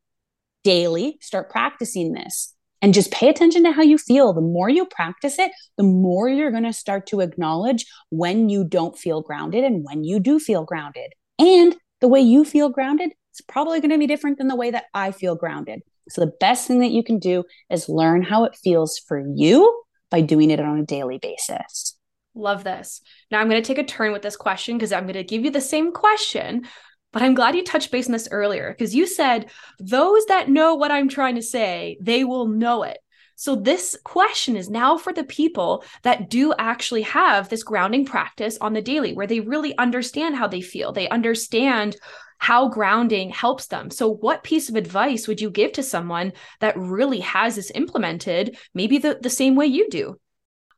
daily 0.63 1.17
start 1.21 1.49
practicing 1.49 2.13
this 2.13 2.53
and 2.81 2.93
just 2.93 3.11
pay 3.11 3.29
attention 3.29 3.63
to 3.63 3.71
how 3.71 3.81
you 3.81 3.97
feel. 3.97 4.33
The 4.33 4.41
more 4.41 4.69
you 4.69 4.85
practice 4.85 5.37
it, 5.37 5.51
the 5.77 5.83
more 5.83 6.27
you're 6.29 6.51
going 6.51 6.63
to 6.63 6.73
start 6.73 7.07
to 7.07 7.19
acknowledge 7.19 7.85
when 8.09 8.49
you 8.49 8.63
don't 8.63 8.97
feel 8.97 9.21
grounded 9.21 9.63
and 9.63 9.83
when 9.83 10.03
you 10.03 10.19
do 10.19 10.39
feel 10.39 10.63
grounded. 10.63 11.13
And 11.37 11.75
the 11.99 12.07
way 12.07 12.21
you 12.21 12.43
feel 12.43 12.69
grounded 12.69 13.11
probably 13.41 13.79
going 13.79 13.91
to 13.91 13.97
be 13.97 14.07
different 14.07 14.37
than 14.37 14.47
the 14.47 14.55
way 14.55 14.71
that 14.71 14.85
I 14.93 15.11
feel 15.11 15.35
grounded. 15.35 15.81
So 16.09 16.21
the 16.21 16.33
best 16.39 16.67
thing 16.67 16.79
that 16.79 16.91
you 16.91 17.03
can 17.03 17.19
do 17.19 17.43
is 17.69 17.89
learn 17.89 18.23
how 18.23 18.43
it 18.45 18.55
feels 18.55 18.97
for 18.97 19.23
you 19.35 19.83
by 20.09 20.21
doing 20.21 20.51
it 20.51 20.59
on 20.59 20.79
a 20.79 20.85
daily 20.85 21.17
basis. 21.17 21.97
Love 22.33 22.63
this. 22.63 23.01
Now 23.29 23.39
I'm 23.39 23.49
going 23.49 23.61
to 23.61 23.67
take 23.67 23.77
a 23.77 23.83
turn 23.83 24.11
with 24.11 24.21
this 24.21 24.35
question 24.35 24.77
because 24.77 24.91
I'm 24.91 25.03
going 25.03 25.13
to 25.13 25.23
give 25.23 25.43
you 25.43 25.51
the 25.51 25.61
same 25.61 25.91
question, 25.91 26.65
but 27.11 27.21
I'm 27.21 27.33
glad 27.33 27.55
you 27.55 27.63
touched 27.63 27.91
base 27.91 28.07
on 28.07 28.13
this 28.13 28.29
earlier 28.31 28.71
because 28.71 28.95
you 28.95 29.05
said 29.05 29.51
those 29.79 30.25
that 30.25 30.49
know 30.49 30.75
what 30.75 30.91
I'm 30.91 31.09
trying 31.09 31.35
to 31.35 31.41
say, 31.41 31.97
they 32.01 32.23
will 32.23 32.47
know 32.47 32.83
it. 32.83 32.97
So 33.35 33.55
this 33.55 33.97
question 34.03 34.55
is 34.55 34.69
now 34.69 34.97
for 34.97 35.11
the 35.11 35.23
people 35.23 35.83
that 36.03 36.29
do 36.29 36.53
actually 36.59 37.01
have 37.01 37.49
this 37.49 37.63
grounding 37.63 38.05
practice 38.05 38.57
on 38.61 38.73
the 38.73 38.83
daily 38.83 39.13
where 39.13 39.25
they 39.25 39.39
really 39.39 39.75
understand 39.79 40.35
how 40.35 40.47
they 40.47 40.61
feel. 40.61 40.91
They 40.91 41.09
understand 41.09 41.97
how 42.41 42.67
grounding 42.67 43.29
helps 43.29 43.67
them. 43.67 43.91
So 43.91 44.11
what 44.11 44.43
piece 44.43 44.67
of 44.67 44.75
advice 44.75 45.27
would 45.27 45.39
you 45.39 45.51
give 45.51 45.73
to 45.73 45.83
someone 45.83 46.33
that 46.59 46.75
really 46.75 47.19
has 47.19 47.55
this 47.55 47.71
implemented 47.75 48.57
maybe 48.73 48.97
the, 48.97 49.19
the 49.21 49.29
same 49.29 49.55
way 49.55 49.67
you 49.67 49.87
do? 49.91 50.19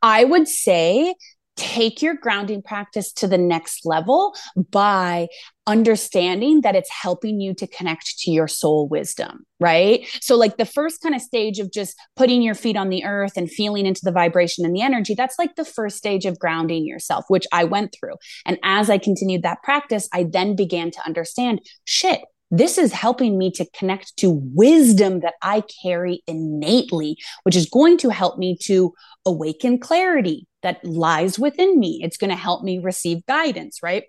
I 0.02 0.26
would 0.26 0.50
say 0.50 1.16
take 1.56 2.02
your 2.02 2.16
grounding 2.16 2.62
practice 2.62 3.12
to 3.14 3.28
the 3.28 3.38
next 3.38 3.86
level 3.86 4.36
by 4.72 5.28
understanding 5.66 6.62
that 6.62 6.76
it's 6.76 6.90
helping 6.90 7.40
you 7.40 7.54
to 7.54 7.68
connect 7.68 8.20
to 8.20 8.32
your 8.32 8.48
soul 8.48 8.88
wisdom, 8.88 9.46
right? 9.60 10.06
So, 10.22 10.36
like 10.36 10.58
the 10.58 10.66
first 10.66 11.02
kind 11.02 11.16
of 11.16 11.22
stage 11.22 11.60
of 11.60 11.72
just 11.72 11.96
putting 12.16 12.42
your 12.42 12.56
feet 12.56 12.76
on 12.76 12.90
the 12.90 13.06
earth 13.06 13.34
and 13.38 13.50
feeling 13.50 13.86
into 13.86 14.02
the 14.04 14.12
vibration 14.12 14.66
and 14.66 14.76
the 14.76 14.82
energy, 14.82 15.14
that's 15.16 15.40
like 15.40 15.56
the 15.56 15.66
first 15.66 15.98
stage 15.98 16.26
of 16.26 16.40
grounding 16.40 16.86
yourself, 16.86 17.26
which 17.28 17.46
I 17.52 17.64
went 17.64 17.96
through. 17.98 18.16
And 18.46 18.58
as 18.64 18.90
I 18.90 18.98
continued 18.98 19.44
that 19.44 19.64
practice, 19.64 20.10
I 20.14 20.24
then 20.24 20.56
began 20.56 20.92
to 20.92 21.06
understand 21.06 21.62
shit, 21.86 22.22
this 22.52 22.78
is 22.78 22.94
helping 22.94 23.38
me 23.38 23.52
to 23.52 23.66
connect 23.74 24.16
to 24.18 24.30
wisdom 24.54 25.22
that 25.22 25.34
I 25.42 25.64
carry 25.82 26.22
innately, 26.28 27.18
which 27.44 27.56
is 27.56 27.68
going 27.68 27.98
to 28.00 28.10
help 28.10 28.38
me 28.38 28.58
to 28.64 28.94
awaken 29.26 29.80
clarity 29.80 30.48
that 30.64 30.84
lies 30.84 31.38
within 31.38 31.80
me. 31.80 32.02
It's 32.04 32.18
going 32.18 32.30
to 32.30 32.36
help 32.36 32.64
me 32.64 32.80
receive 32.80 33.26
guidance, 33.26 33.80
right? 33.84 34.04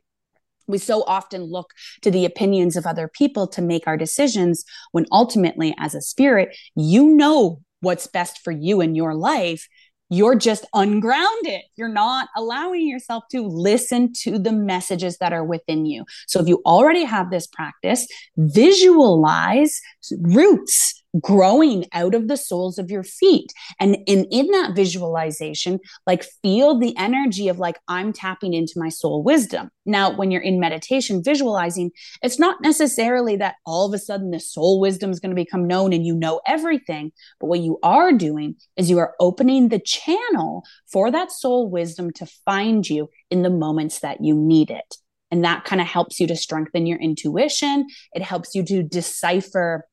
We 0.67 0.79
so 0.79 1.03
often 1.07 1.43
look 1.43 1.73
to 2.03 2.11
the 2.11 2.25
opinions 2.25 2.77
of 2.77 2.87
other 2.87 3.09
people 3.12 3.47
to 3.49 3.61
make 3.61 3.87
our 3.87 3.99
decisions 3.99 4.64
when 4.93 5.07
ultimately, 5.12 5.75
as 5.79 5.95
a 5.95 6.01
spirit, 6.01 6.57
you 6.75 7.09
know 7.09 7.61
what's 7.81 8.07
best 8.07 8.38
for 8.43 8.51
you 8.51 8.81
in 8.81 8.95
your 8.95 9.14
life 9.14 9.69
you're 10.11 10.35
just 10.35 10.67
ungrounded. 10.75 11.62
You're 11.77 11.88
not 11.88 12.29
allowing 12.37 12.87
yourself 12.87 13.25
to 13.33 13.43
listen 13.43 14.12
to 14.23 14.38
the 14.38 14.53
messages 14.53 15.19
that 15.19 15.33
are 15.33 15.45
within 15.45 15.87
you. 15.87 16.05
So 16.27 16.40
if 16.40 16.49
you 16.49 16.62
already 16.67 17.05
have 17.05 17.31
this 17.31 17.47
practice, 17.47 18.07
visualize 18.37 19.81
roots 20.21 21.03
growing 21.20 21.87
out 21.92 22.14
of 22.14 22.29
the 22.29 22.37
soles 22.37 22.79
of 22.79 22.90
your 22.90 23.05
feet. 23.05 23.53
And 23.81 23.96
in, 24.07 24.24
in 24.31 24.48
that 24.48 24.74
visualization, 24.74 25.79
like 26.07 26.24
feel 26.42 26.79
the 26.79 26.96
energy 26.96 27.48
of 27.48 27.59
like, 27.59 27.79
I'm 27.88 28.12
tapping 28.12 28.55
into 28.55 28.74
my 28.77 28.88
soul 28.88 29.22
wisdom. 29.22 29.70
Now, 29.87 30.14
when 30.16 30.31
you're 30.31 30.42
in 30.42 30.59
meditation, 30.59 31.22
visualizing, 31.22 31.90
it's 32.22 32.38
not 32.38 32.61
necessarily 32.62 33.37
that 33.37 33.57
all 33.66 33.87
of 33.87 33.94
a 33.94 33.98
sudden 33.98 34.31
the 34.31 34.40
soul 34.40 34.81
wisdom 34.81 35.11
is 35.11 35.20
going 35.20 35.31
to 35.31 35.42
become 35.42 35.66
known 35.66 35.92
and 35.92 36.05
you 36.05 36.14
know 36.14 36.40
everything. 36.46 37.12
But 37.38 37.46
what 37.46 37.61
you 37.61 37.79
are 37.83 38.12
doing 38.12 38.57
is 38.77 38.90
you 38.90 38.98
are 38.98 39.14
opening 39.20 39.68
the 39.68 39.81
channel 39.81 40.64
for 40.90 41.11
that 41.11 41.31
soul 41.31 41.68
wisdom 41.70 42.12
to 42.14 42.27
find 42.44 42.88
you 42.88 43.09
in 43.31 43.42
the 43.42 43.50
moments 43.50 44.00
that 44.00 44.24
you 44.24 44.35
need 44.35 44.70
it. 44.70 44.96
And 45.31 45.44
that 45.44 45.64
kind 45.64 45.81
of 45.81 45.88
helps 45.88 46.20
you 46.20 46.27
to 46.29 46.37
strengthen 46.37 46.87
your 46.87 46.98
intuition. 46.98 47.88
It 48.12 48.22
helps 48.22 48.55
you 48.55 48.64
to 48.66 48.83
decipher 48.83 49.85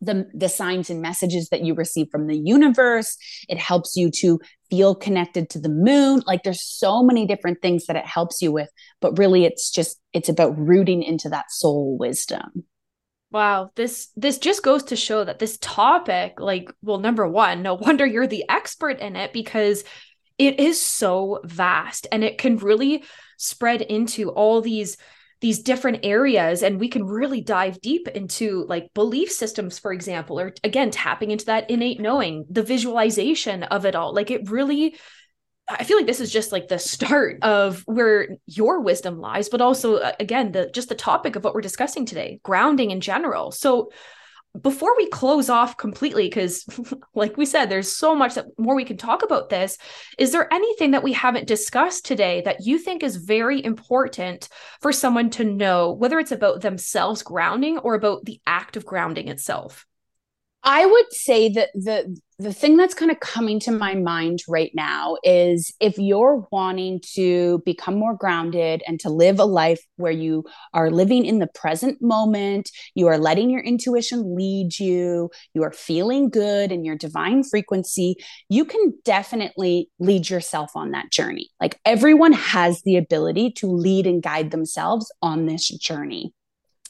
the, 0.00 0.28
the 0.34 0.48
signs 0.48 0.90
and 0.90 1.02
messages 1.02 1.48
that 1.50 1.62
you 1.62 1.74
receive 1.74 2.08
from 2.10 2.26
the 2.26 2.36
universe. 2.36 3.16
It 3.48 3.58
helps 3.58 3.96
you 3.96 4.10
to 4.12 4.40
feel 4.70 4.94
connected 4.94 5.50
to 5.50 5.60
the 5.60 5.68
moon. 5.68 6.22
Like 6.26 6.42
there's 6.42 6.62
so 6.62 7.02
many 7.02 7.26
different 7.26 7.60
things 7.60 7.86
that 7.86 7.96
it 7.96 8.06
helps 8.06 8.40
you 8.40 8.52
with, 8.52 8.68
but 9.00 9.18
really 9.18 9.44
it's 9.44 9.70
just, 9.70 10.00
it's 10.12 10.28
about 10.28 10.58
rooting 10.58 11.02
into 11.02 11.28
that 11.28 11.50
soul 11.50 11.96
wisdom. 11.98 12.64
Wow, 13.32 13.70
this 13.76 14.08
this 14.16 14.38
just 14.38 14.64
goes 14.64 14.82
to 14.84 14.96
show 14.96 15.22
that 15.22 15.38
this 15.38 15.56
topic 15.60 16.40
like 16.40 16.72
well 16.82 16.98
number 16.98 17.28
1, 17.28 17.62
no 17.62 17.74
wonder 17.80 18.04
you're 18.04 18.26
the 18.26 18.44
expert 18.48 18.98
in 18.98 19.14
it 19.14 19.32
because 19.32 19.84
it 20.36 20.58
is 20.58 20.80
so 20.80 21.40
vast 21.44 22.06
and 22.10 22.24
it 22.24 22.38
can 22.38 22.56
really 22.56 23.04
spread 23.36 23.82
into 23.82 24.30
all 24.30 24.60
these 24.60 24.96
these 25.40 25.62
different 25.62 26.00
areas 26.04 26.62
and 26.62 26.78
we 26.78 26.88
can 26.88 27.04
really 27.04 27.40
dive 27.40 27.80
deep 27.80 28.08
into 28.08 28.66
like 28.68 28.92
belief 28.94 29.30
systems 29.30 29.78
for 29.78 29.92
example 29.92 30.38
or 30.38 30.52
again 30.64 30.90
tapping 30.90 31.30
into 31.30 31.46
that 31.46 31.70
innate 31.70 32.00
knowing 32.00 32.44
the 32.50 32.62
visualization 32.62 33.62
of 33.64 33.86
it 33.86 33.94
all 33.94 34.14
like 34.14 34.30
it 34.30 34.50
really 34.50 34.96
I 35.68 35.84
feel 35.84 35.96
like 35.96 36.06
this 36.06 36.20
is 36.20 36.32
just 36.32 36.50
like 36.50 36.68
the 36.68 36.78
start 36.78 37.38
of 37.42 37.82
where 37.86 38.36
your 38.46 38.80
wisdom 38.80 39.20
lies, 39.20 39.48
but 39.48 39.60
also 39.60 39.98
uh, 39.98 40.12
again 40.18 40.50
the 40.50 40.68
just 40.70 40.88
the 40.88 40.96
topic 40.96 41.36
of 41.36 41.44
what 41.44 41.54
we're 41.54 41.60
discussing 41.60 42.06
today, 42.06 42.40
grounding 42.42 42.90
in 42.90 43.00
general. 43.00 43.52
So 43.52 43.92
before 44.60 44.96
we 44.96 45.06
close 45.08 45.48
off 45.48 45.76
completely 45.76 46.24
because 46.24 46.64
like 47.14 47.36
we 47.36 47.46
said 47.46 47.66
there's 47.66 47.94
so 47.94 48.14
much 48.14 48.34
that 48.34 48.46
more 48.58 48.74
we 48.74 48.84
can 48.84 48.96
talk 48.96 49.22
about 49.22 49.48
this. 49.48 49.78
Is 50.18 50.32
there 50.32 50.52
anything 50.52 50.90
that 50.90 51.02
we 51.02 51.12
haven't 51.12 51.46
discussed 51.46 52.04
today 52.04 52.42
that 52.44 52.66
you 52.66 52.78
think 52.78 53.02
is 53.02 53.16
very 53.16 53.64
important 53.64 54.48
for 54.80 54.92
someone 54.92 55.30
to 55.30 55.44
know 55.44 55.92
whether 55.92 56.18
it's 56.18 56.32
about 56.32 56.62
themselves 56.62 57.22
grounding 57.22 57.78
or 57.78 57.94
about 57.94 58.24
the 58.24 58.40
act 58.46 58.76
of 58.76 58.84
grounding 58.84 59.28
itself? 59.28 59.86
I 60.62 60.84
would 60.84 61.12
say 61.12 61.50
that 61.50 61.70
the 61.74 62.20
the 62.40 62.54
thing 62.54 62.78
that's 62.78 62.94
kind 62.94 63.10
of 63.10 63.20
coming 63.20 63.60
to 63.60 63.70
my 63.70 63.94
mind 63.94 64.38
right 64.48 64.70
now 64.74 65.18
is 65.22 65.74
if 65.78 65.98
you're 65.98 66.48
wanting 66.50 66.98
to 67.12 67.60
become 67.66 67.96
more 67.96 68.14
grounded 68.14 68.82
and 68.86 68.98
to 68.98 69.10
live 69.10 69.38
a 69.38 69.44
life 69.44 69.80
where 69.96 70.10
you 70.10 70.44
are 70.72 70.90
living 70.90 71.26
in 71.26 71.38
the 71.38 71.48
present 71.48 72.00
moment, 72.00 72.70
you 72.94 73.08
are 73.08 73.18
letting 73.18 73.50
your 73.50 73.60
intuition 73.60 74.34
lead 74.34 74.78
you, 74.78 75.28
you 75.52 75.62
are 75.62 75.72
feeling 75.72 76.30
good 76.30 76.72
in 76.72 76.82
your 76.82 76.96
divine 76.96 77.44
frequency, 77.44 78.14
you 78.48 78.64
can 78.64 78.94
definitely 79.04 79.90
lead 79.98 80.30
yourself 80.30 80.70
on 80.74 80.92
that 80.92 81.12
journey. 81.12 81.50
Like 81.60 81.78
everyone 81.84 82.32
has 82.32 82.80
the 82.82 82.96
ability 82.96 83.50
to 83.58 83.66
lead 83.66 84.06
and 84.06 84.22
guide 84.22 84.50
themselves 84.50 85.12
on 85.20 85.44
this 85.44 85.68
journey. 85.68 86.32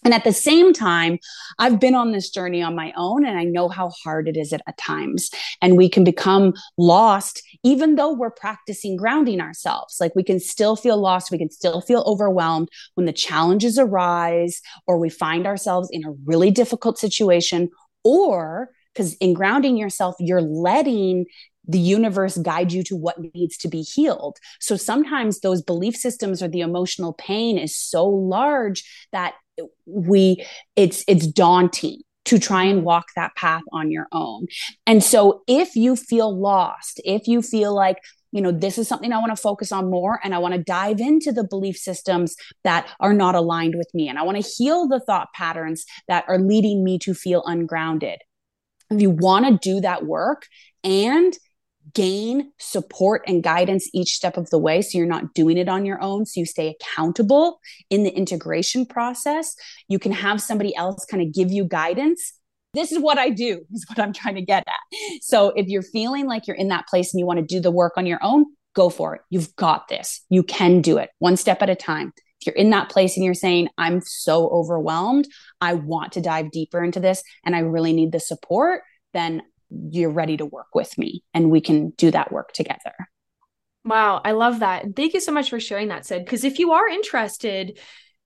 And 0.05 0.15
at 0.15 0.25
the 0.25 0.33
same 0.33 0.73
time, 0.73 1.19
I've 1.59 1.79
been 1.79 1.95
on 1.95 2.13
this 2.13 2.31
journey 2.31 2.63
on 2.63 2.75
my 2.75 2.93
own 2.97 3.27
and 3.27 3.39
I 3.39 3.45
know 3.45 3.69
how 3.69 3.91
hard 4.03 4.29
it 4.29 4.37
is 4.37 4.53
at, 4.53 4.63
at, 4.67 4.79
times. 4.79 5.31
And 5.61 5.77
we 5.77 5.89
can 5.89 6.05
become 6.05 6.55
lost 6.79 7.43
even 7.63 7.97
though 7.97 8.13
we're 8.13 8.31
practicing 8.31 8.97
grounding 8.97 9.41
ourselves. 9.41 9.99
Like 10.01 10.15
we 10.17 10.25
can 10.25 10.41
still 10.41 10.75
feel 10.75 10.97
lost, 10.97 11.31
we 11.31 11.39
can 11.39 11.51
still 11.51 11.83
feel 11.83 12.03
overwhelmed 12.07 12.69
when 12.95 13.05
the 13.05 13.13
challenges 13.13 13.79
arise 13.79 14.63
or 14.87 14.99
we 14.99 15.11
find 15.11 15.47
ourselves 15.47 15.91
in 15.93 16.05
a 16.07 16.13
really 16.25 16.51
difficult 16.51 16.99
situation 16.99 17.69
or 18.05 18.71
because 18.95 19.15
in 19.15 19.35
grounding 19.35 19.77
yourself, 19.77 20.17
you're 20.19 20.41
letting 20.41 21.27
the 21.69 21.79
universe 21.79 22.37
guide 22.39 22.73
you 22.73 22.83
to 22.83 22.97
what 22.97 23.17
needs 23.35 23.57
to 23.59 23.69
be 23.69 23.83
healed. 23.83 24.39
So 24.59 24.77
sometimes 24.77 25.41
those 25.41 25.63
belief 25.63 25.95
systems 25.95 26.43
or 26.43 26.49
the 26.49 26.63
emotional 26.63 27.13
pain 27.13 27.59
is 27.59 27.77
so 27.77 28.07
large 28.07 28.83
that 29.13 29.35
we 29.87 30.45
it's 30.77 31.05
it's 31.09 31.27
daunting 31.27 32.01
to 32.27 32.39
try 32.39 32.65
and 32.65 32.85
walk 32.85 33.07
that 33.17 33.35
path 33.35 33.63
on 33.73 33.91
your 33.91 34.07
own. 34.13 34.47
And 34.87 35.03
so 35.03 35.43
if 35.47 35.75
you 35.75 35.97
feel 35.97 36.37
lost, 36.37 37.01
if 37.05 37.27
you 37.27 37.43
feel 37.43 37.75
like 37.75 37.99
you 38.33 38.41
know 38.41 38.53
this 38.53 38.79
is 38.79 38.87
something 38.87 39.13
i 39.13 39.19
want 39.19 39.35
to 39.35 39.43
focus 39.43 39.73
on 39.73 39.91
more 39.91 40.21
and 40.23 40.37
i 40.37 40.39
want 40.39 40.55
to 40.55 40.63
dive 40.63 41.01
into 41.01 41.33
the 41.33 41.43
belief 41.43 41.77
systems 41.77 42.37
that 42.63 42.89
are 43.01 43.13
not 43.13 43.35
aligned 43.35 43.75
with 43.75 43.89
me 43.93 44.09
and 44.09 44.21
i 44.21 44.23
want 44.23 44.41
to 44.41 44.49
heal 44.57 44.87
the 44.87 45.01
thought 45.01 45.27
patterns 45.35 45.85
that 46.07 46.25
are 46.29 46.39
leading 46.39 46.85
me 46.85 46.97
to 46.97 47.13
feel 47.13 47.43
ungrounded 47.45 48.21
if 48.91 49.01
you 49.01 49.11
want 49.11 49.47
to 49.47 49.59
do 49.69 49.81
that 49.81 50.07
work 50.07 50.47
and 50.85 51.37
gain 51.95 52.53
support 52.59 53.23
and 53.27 53.43
guidance 53.43 53.89
each 53.93 54.15
step 54.15 54.37
of 54.37 54.49
the 54.51 54.59
way 54.59 54.83
so 54.83 54.97
you're 54.97 55.07
not 55.07 55.35
doing 55.35 55.57
it 55.57 55.69
on 55.69 55.85
your 55.85 56.01
own 56.03 56.25
so 56.25 56.39
you 56.39 56.47
stay 56.47 56.69
accountable 56.69 57.59
in 57.89 58.05
the 58.05 58.11
integration 58.11 58.87
process 58.87 59.57
you 59.89 59.99
can 59.99 60.13
have 60.13 60.41
somebody 60.41 60.75
else 60.77 61.05
kind 61.07 61.23
of 61.23 61.35
give 61.35 61.51
you 61.51 61.65
guidance 61.65 62.35
this 62.73 62.93
is 62.93 62.99
what 62.99 63.19
I 63.19 63.31
do, 63.31 63.63
is 63.73 63.85
what 63.89 63.99
I'm 63.99 64.13
trying 64.13 64.37
to 64.37 64.43
get 64.43 64.65
at. 64.67 64.99
So 65.23 65.49
if 65.57 65.67
you're 65.69 65.83
feeling 65.83 66.27
like 66.27 66.47
you're 66.47 66.57
in 66.57 66.69
that 66.69 66.87
place 66.87 67.13
and 67.13 67.19
you 67.19 67.27
want 67.27 67.39
to 67.39 67.45
do 67.45 67.61
the 67.61 67.71
work 67.71 67.95
on 67.97 68.07
your 68.07 68.21
own, 68.23 68.47
go 68.75 68.89
for 68.89 69.17
it. 69.17 69.23
You've 69.31 69.55
got 69.57 69.89
this. 69.89 70.25
You 70.29 70.43
can 70.43 70.81
do 70.81 70.99
it 70.99 71.11
one 71.19 71.37
step 71.37 71.63
at 71.63 71.71
a 71.71 71.75
time. 71.75 72.13
If 72.41 72.47
you're 72.47 72.57
in 72.57 72.71
that 72.71 72.89
place 72.89 73.17
and 73.17 73.25
you're 73.25 73.35
saying, 73.35 73.69
I'm 73.77 74.01
so 74.01 74.49
overwhelmed, 74.49 75.27
I 75.61 75.75
want 75.75 76.13
to 76.13 76.23
dive 76.23 76.51
deeper 76.51 76.83
into 76.83 77.01
this 77.01 77.23
and 77.45 77.55
I 77.55 77.61
really 77.61 77.93
need 77.93 78.13
the 78.13 78.21
support, 78.21 78.83
then 79.13 79.43
you're 79.71 80.11
ready 80.11 80.37
to 80.37 80.47
work 80.47 80.75
with 80.75 80.97
me 80.99 81.23
and 81.35 81.51
we 81.51 81.61
can 81.61 81.91
do 81.91 82.11
that 82.11 82.33
work 82.33 82.53
together. 82.53 82.95
Wow, 83.85 84.21
I 84.25 84.33
love 84.33 84.61
that. 84.61 84.85
And 84.85 84.95
thank 84.95 85.15
you 85.15 85.21
so 85.21 85.33
much 85.33 85.51
for 85.51 85.59
sharing 85.59 85.89
that, 85.89 86.05
Sid. 86.05 86.25
Because 86.25 86.45
if 86.45 86.59
you 86.59 86.73
are 86.73 86.87
interested 86.89 87.79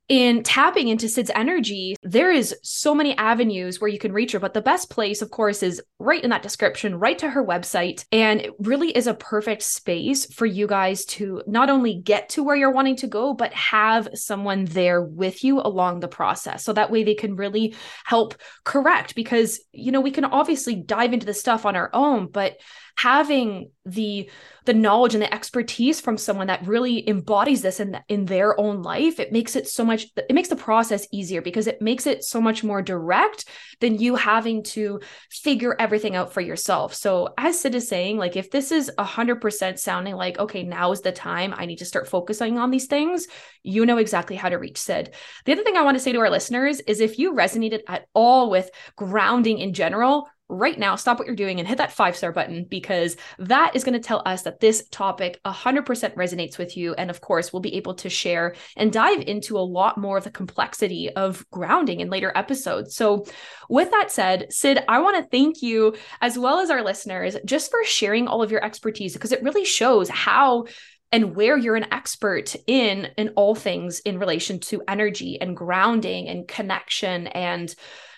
in 0.09 0.43
tapping 0.43 0.89
into 0.89 1.09
Sid's 1.09 1.31
energy, 1.35 1.97
there 2.03 2.31
is 2.31 2.55
so 2.63 2.95
many 2.95 3.17
avenues 3.17 3.81
where 3.81 3.89
you 3.89 3.99
can 3.99 4.13
reach 4.13 4.33
her. 4.33 4.39
But 4.39 4.53
the 4.53 4.61
best 4.61 4.91
place, 4.91 5.23
of 5.23 5.31
course, 5.31 5.63
is 5.63 5.83
right 5.99 6.23
in 6.23 6.31
that 6.31 6.43
description, 6.43 6.99
right 6.99 7.19
to 7.19 7.31
her 7.31 7.45
website. 7.45 8.05
And 8.13 8.43
it 8.43 8.53
really 8.59 8.91
is 8.91 9.07
a 9.07 9.15
perfect 9.15 9.63
space 9.63 10.27
for 10.33 10.45
you 10.45 10.67
guys 10.67 11.07
to 11.07 11.43
not 11.47 11.71
only 11.71 12.01
get 12.01 12.29
to 12.31 12.43
where 12.43 12.57
you're 12.57 12.71
wanting 12.71 12.97
to 12.97 13.07
go, 13.07 13.33
but 13.33 13.55
have 13.55 14.09
someone 14.13 14.67
there 14.67 15.01
with 15.01 15.43
you 15.43 15.61
along 15.61 16.01
the 16.01 16.09
process. 16.09 16.65
So 16.65 16.75
that 16.75 16.91
way 16.91 17.05
they 17.05 17.15
can 17.15 17.37
really 17.37 17.75
help 18.05 18.35
correct 18.65 19.15
because, 19.15 19.61
you 19.73 19.91
know, 19.91 20.03
we 20.03 20.11
can 20.11 20.27
obviously 20.27 20.75
dive 20.75 21.15
into 21.15 21.27
the 21.27 21.35
stuff 21.35 21.65
on 21.65 21.77
our 21.77 21.89
own, 21.95 22.27
but 22.27 22.59
having 22.97 23.71
the 23.85 24.31
the 24.67 24.73
knowledge 24.73 25.15
and 25.15 25.23
the 25.23 25.35
expertise 25.35 26.01
from 26.01 26.17
someone 26.17 26.47
that 26.47 26.67
really 26.67 27.07
embodies 27.09 27.61
this 27.61 27.81
in 27.81 27.99
in 28.09 28.25
their 28.25 28.59
own 28.59 28.83
life 28.83 29.19
it 29.19 29.33
makes 29.33 29.57
it 29.57 29.67
so 29.67 29.85
much 29.95 30.07
it 30.17 30.35
makes 30.35 30.49
the 30.49 30.57
process 30.57 31.07
easier 31.13 31.41
because 31.41 31.67
it 31.67 31.81
makes 31.81 32.07
it 32.07 32.25
so 32.25 32.41
much 32.41 32.63
more 32.65 32.83
direct 32.83 33.45
than 33.81 33.99
you 33.99 34.17
having 34.17 34.63
to 34.63 35.01
figure 35.31 35.77
everything 35.79 36.17
out 36.17 36.33
for 36.33 36.41
yourself. 36.41 36.95
So 36.95 37.35
as 37.39 37.61
sid 37.61 37.75
is 37.75 37.89
saying 37.89 38.19
like 38.19 38.37
if 38.37 38.51
this 38.51 38.73
is 38.73 38.91
100% 38.99 39.79
sounding 39.79 40.17
like 40.17 40.39
okay 40.39 40.63
now 40.63 40.93
is 40.93 41.01
the 41.01 41.13
time 41.13 41.55
i 41.57 41.67
need 41.67 41.79
to 41.79 41.85
start 41.85 42.09
focusing 42.09 42.59
on 42.59 42.71
these 42.71 42.87
things 42.87 43.27
you 43.63 43.87
know 43.87 43.99
exactly 43.99 44.37
how 44.37 44.49
to 44.49 44.59
reach 44.59 44.79
sid. 44.79 45.15
The 45.45 45.53
other 45.53 45.63
thing 45.63 45.77
i 45.77 45.83
want 45.83 45.97
to 45.97 46.03
say 46.03 46.13
to 46.13 46.19
our 46.19 46.31
listeners 46.31 46.81
is 46.81 47.01
if 47.01 47.19
you 47.19 47.35
resonated 47.35 47.81
at 47.89 48.07
all 48.15 48.51
with 48.51 48.71
grounding 48.97 49.59
in 49.59 49.73
general 49.73 50.29
right 50.49 50.79
now, 50.79 50.95
stop 50.95 51.19
what 51.19 51.27
you're 51.27 51.37
doing 51.37 51.59
and 51.59 51.67
hit 51.67 51.79
that 51.79 51.93
five 51.93 52.17
star 52.17 52.31
button 52.31 52.67
because 52.69 53.17
that 53.39 53.75
is 53.75 53.83
going 53.83 53.95
to 53.95 54.07
tell 54.07 54.23
us 54.27 54.43
that 54.43 54.61
this 54.61 54.87
topic 54.91 55.41
100% 55.47 55.85
resonates 56.15 56.59
with 56.59 56.77
you. 56.77 56.95
And 56.95 57.11
of 57.11 57.21
course, 57.21 57.53
we'll 57.53 57.61
be 57.61 57.77
able 57.77 57.95
to 57.95 58.11
share 58.11 58.55
and 58.77 58.93
dive 58.93 59.21
into 59.21 59.57
a 59.57 59.61
lot 59.61 59.99
more 59.99 60.19
of 60.19 60.25
the 60.25 60.31
complexity 60.31 61.11
of 61.11 61.49
grounding 61.51 62.01
in 62.01 62.11
later 62.11 62.33
episodes. 62.35 62.95
So, 62.95 63.25
with 63.69 63.91
that 63.91 64.11
said, 64.11 64.53
Sid, 64.53 64.85
I 64.89 65.01
want 65.01 65.17
to 65.17 65.31
thank 65.31 65.63
you 65.63 65.95
as 66.21 66.39
well 66.39 66.59
as 66.59 66.71
our 66.71 66.83
listeners 66.83 67.37
just 67.45 67.71
for 67.71 67.83
sharing 67.85 68.29
all 68.29 68.43
of 68.43 68.51
your 68.51 68.63
expertise 68.63 69.15
because 69.15 69.33
it 69.33 69.43
really 69.43 69.65
shows 69.65 70.09
how 70.09 70.67
and 71.11 71.37
where 71.37 71.57
you're 71.57 71.77
an 71.77 71.93
expert 71.93 72.57
in 72.67 73.09
in 73.17 73.31
all 73.37 73.55
things 73.55 74.01
in 74.01 74.19
relation 74.19 74.59
to 74.59 74.83
energy 74.89 75.41
and 75.41 75.57
grounding 75.57 76.29
and 76.29 76.49
connection 76.49 77.29
and 77.29 77.75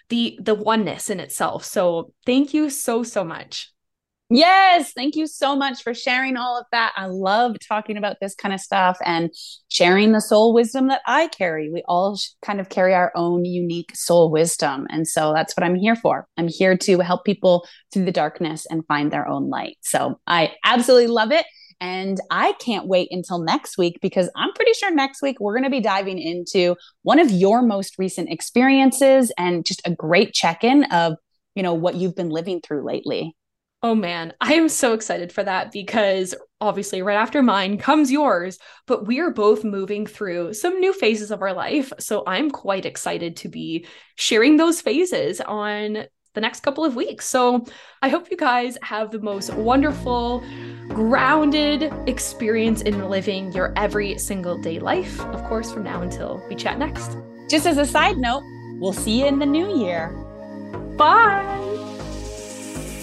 the 0.08 0.38
the 0.42 0.54
oneness 0.54 1.10
in 1.10 1.20
itself. 1.20 1.64
So 1.64 2.12
thank 2.24 2.54
you 2.54 2.70
so 2.70 3.02
so 3.02 3.24
much. 3.24 3.72
Yes, 4.28 4.92
thank 4.92 5.14
you 5.14 5.28
so 5.28 5.54
much 5.54 5.84
for 5.84 5.94
sharing 5.94 6.36
all 6.36 6.58
of 6.58 6.66
that. 6.72 6.92
I 6.96 7.06
love 7.06 7.56
talking 7.68 7.96
about 7.96 8.16
this 8.20 8.34
kind 8.34 8.52
of 8.52 8.58
stuff 8.58 8.98
and 9.04 9.30
sharing 9.68 10.10
the 10.10 10.20
soul 10.20 10.52
wisdom 10.52 10.88
that 10.88 11.02
I 11.06 11.28
carry. 11.28 11.70
We 11.70 11.84
all 11.86 12.18
kind 12.42 12.60
of 12.60 12.68
carry 12.68 12.92
our 12.92 13.12
own 13.14 13.44
unique 13.44 13.94
soul 13.94 14.32
wisdom. 14.32 14.88
And 14.90 15.06
so 15.06 15.32
that's 15.32 15.56
what 15.56 15.62
I'm 15.62 15.76
here 15.76 15.94
for. 15.94 16.26
I'm 16.36 16.48
here 16.48 16.76
to 16.76 16.98
help 16.98 17.24
people 17.24 17.68
through 17.92 18.04
the 18.04 18.10
darkness 18.10 18.66
and 18.68 18.84
find 18.88 19.12
their 19.12 19.28
own 19.28 19.48
light. 19.48 19.76
So 19.82 20.18
I 20.26 20.54
absolutely 20.64 21.06
love 21.06 21.30
it. 21.30 21.46
And 21.80 22.20
I 22.30 22.52
can't 22.54 22.86
wait 22.86 23.08
until 23.10 23.38
next 23.38 23.76
week 23.76 23.98
because 24.00 24.30
I'm 24.34 24.52
pretty 24.54 24.72
sure 24.72 24.94
next 24.94 25.22
week 25.22 25.38
we're 25.40 25.54
going 25.54 25.64
to 25.64 25.70
be 25.70 25.80
diving 25.80 26.18
into 26.18 26.76
one 27.02 27.18
of 27.18 27.30
your 27.30 27.62
most 27.62 27.98
recent 27.98 28.30
experiences 28.30 29.32
and 29.36 29.64
just 29.64 29.82
a 29.86 29.94
great 29.94 30.32
check 30.32 30.64
in 30.64 30.84
of, 30.84 31.16
you 31.54 31.62
know, 31.62 31.74
what 31.74 31.96
you've 31.96 32.16
been 32.16 32.30
living 32.30 32.60
through 32.60 32.84
lately. 32.84 33.36
Oh 33.82 33.94
man, 33.94 34.32
I 34.40 34.54
am 34.54 34.68
so 34.68 34.94
excited 34.94 35.32
for 35.32 35.44
that 35.44 35.70
because 35.70 36.34
obviously, 36.60 37.02
right 37.02 37.16
after 37.16 37.42
mine 37.42 37.76
comes 37.78 38.10
yours, 38.10 38.58
but 38.86 39.06
we 39.06 39.20
are 39.20 39.30
both 39.30 39.64
moving 39.64 40.06
through 40.06 40.54
some 40.54 40.80
new 40.80 40.92
phases 40.92 41.30
of 41.30 41.42
our 41.42 41.52
life. 41.52 41.92
So 42.00 42.24
I'm 42.26 42.50
quite 42.50 42.86
excited 42.86 43.36
to 43.38 43.48
be 43.48 43.86
sharing 44.16 44.56
those 44.56 44.80
phases 44.80 45.40
on 45.42 46.06
the 46.36 46.40
next 46.40 46.60
couple 46.60 46.84
of 46.84 46.94
weeks. 46.94 47.26
So 47.26 47.64
I 48.02 48.08
hope 48.08 48.30
you 48.30 48.36
guys 48.36 48.78
have 48.82 49.10
the 49.10 49.18
most 49.18 49.52
wonderful, 49.54 50.44
grounded 50.88 51.92
experience 52.06 52.82
in 52.82 53.08
living 53.08 53.50
your 53.52 53.72
every 53.74 54.18
single 54.18 54.56
day 54.56 54.78
life, 54.78 55.18
of 55.20 55.42
course, 55.44 55.72
from 55.72 55.82
now 55.82 56.02
until 56.02 56.40
we 56.48 56.54
chat 56.54 56.78
next. 56.78 57.16
Just 57.50 57.66
as 57.66 57.78
a 57.78 57.86
side 57.86 58.18
note, 58.18 58.42
we'll 58.78 58.92
see 58.92 59.20
you 59.20 59.26
in 59.26 59.40
the 59.40 59.46
new 59.46 59.76
year. 59.76 60.10
Bye. 60.96 61.75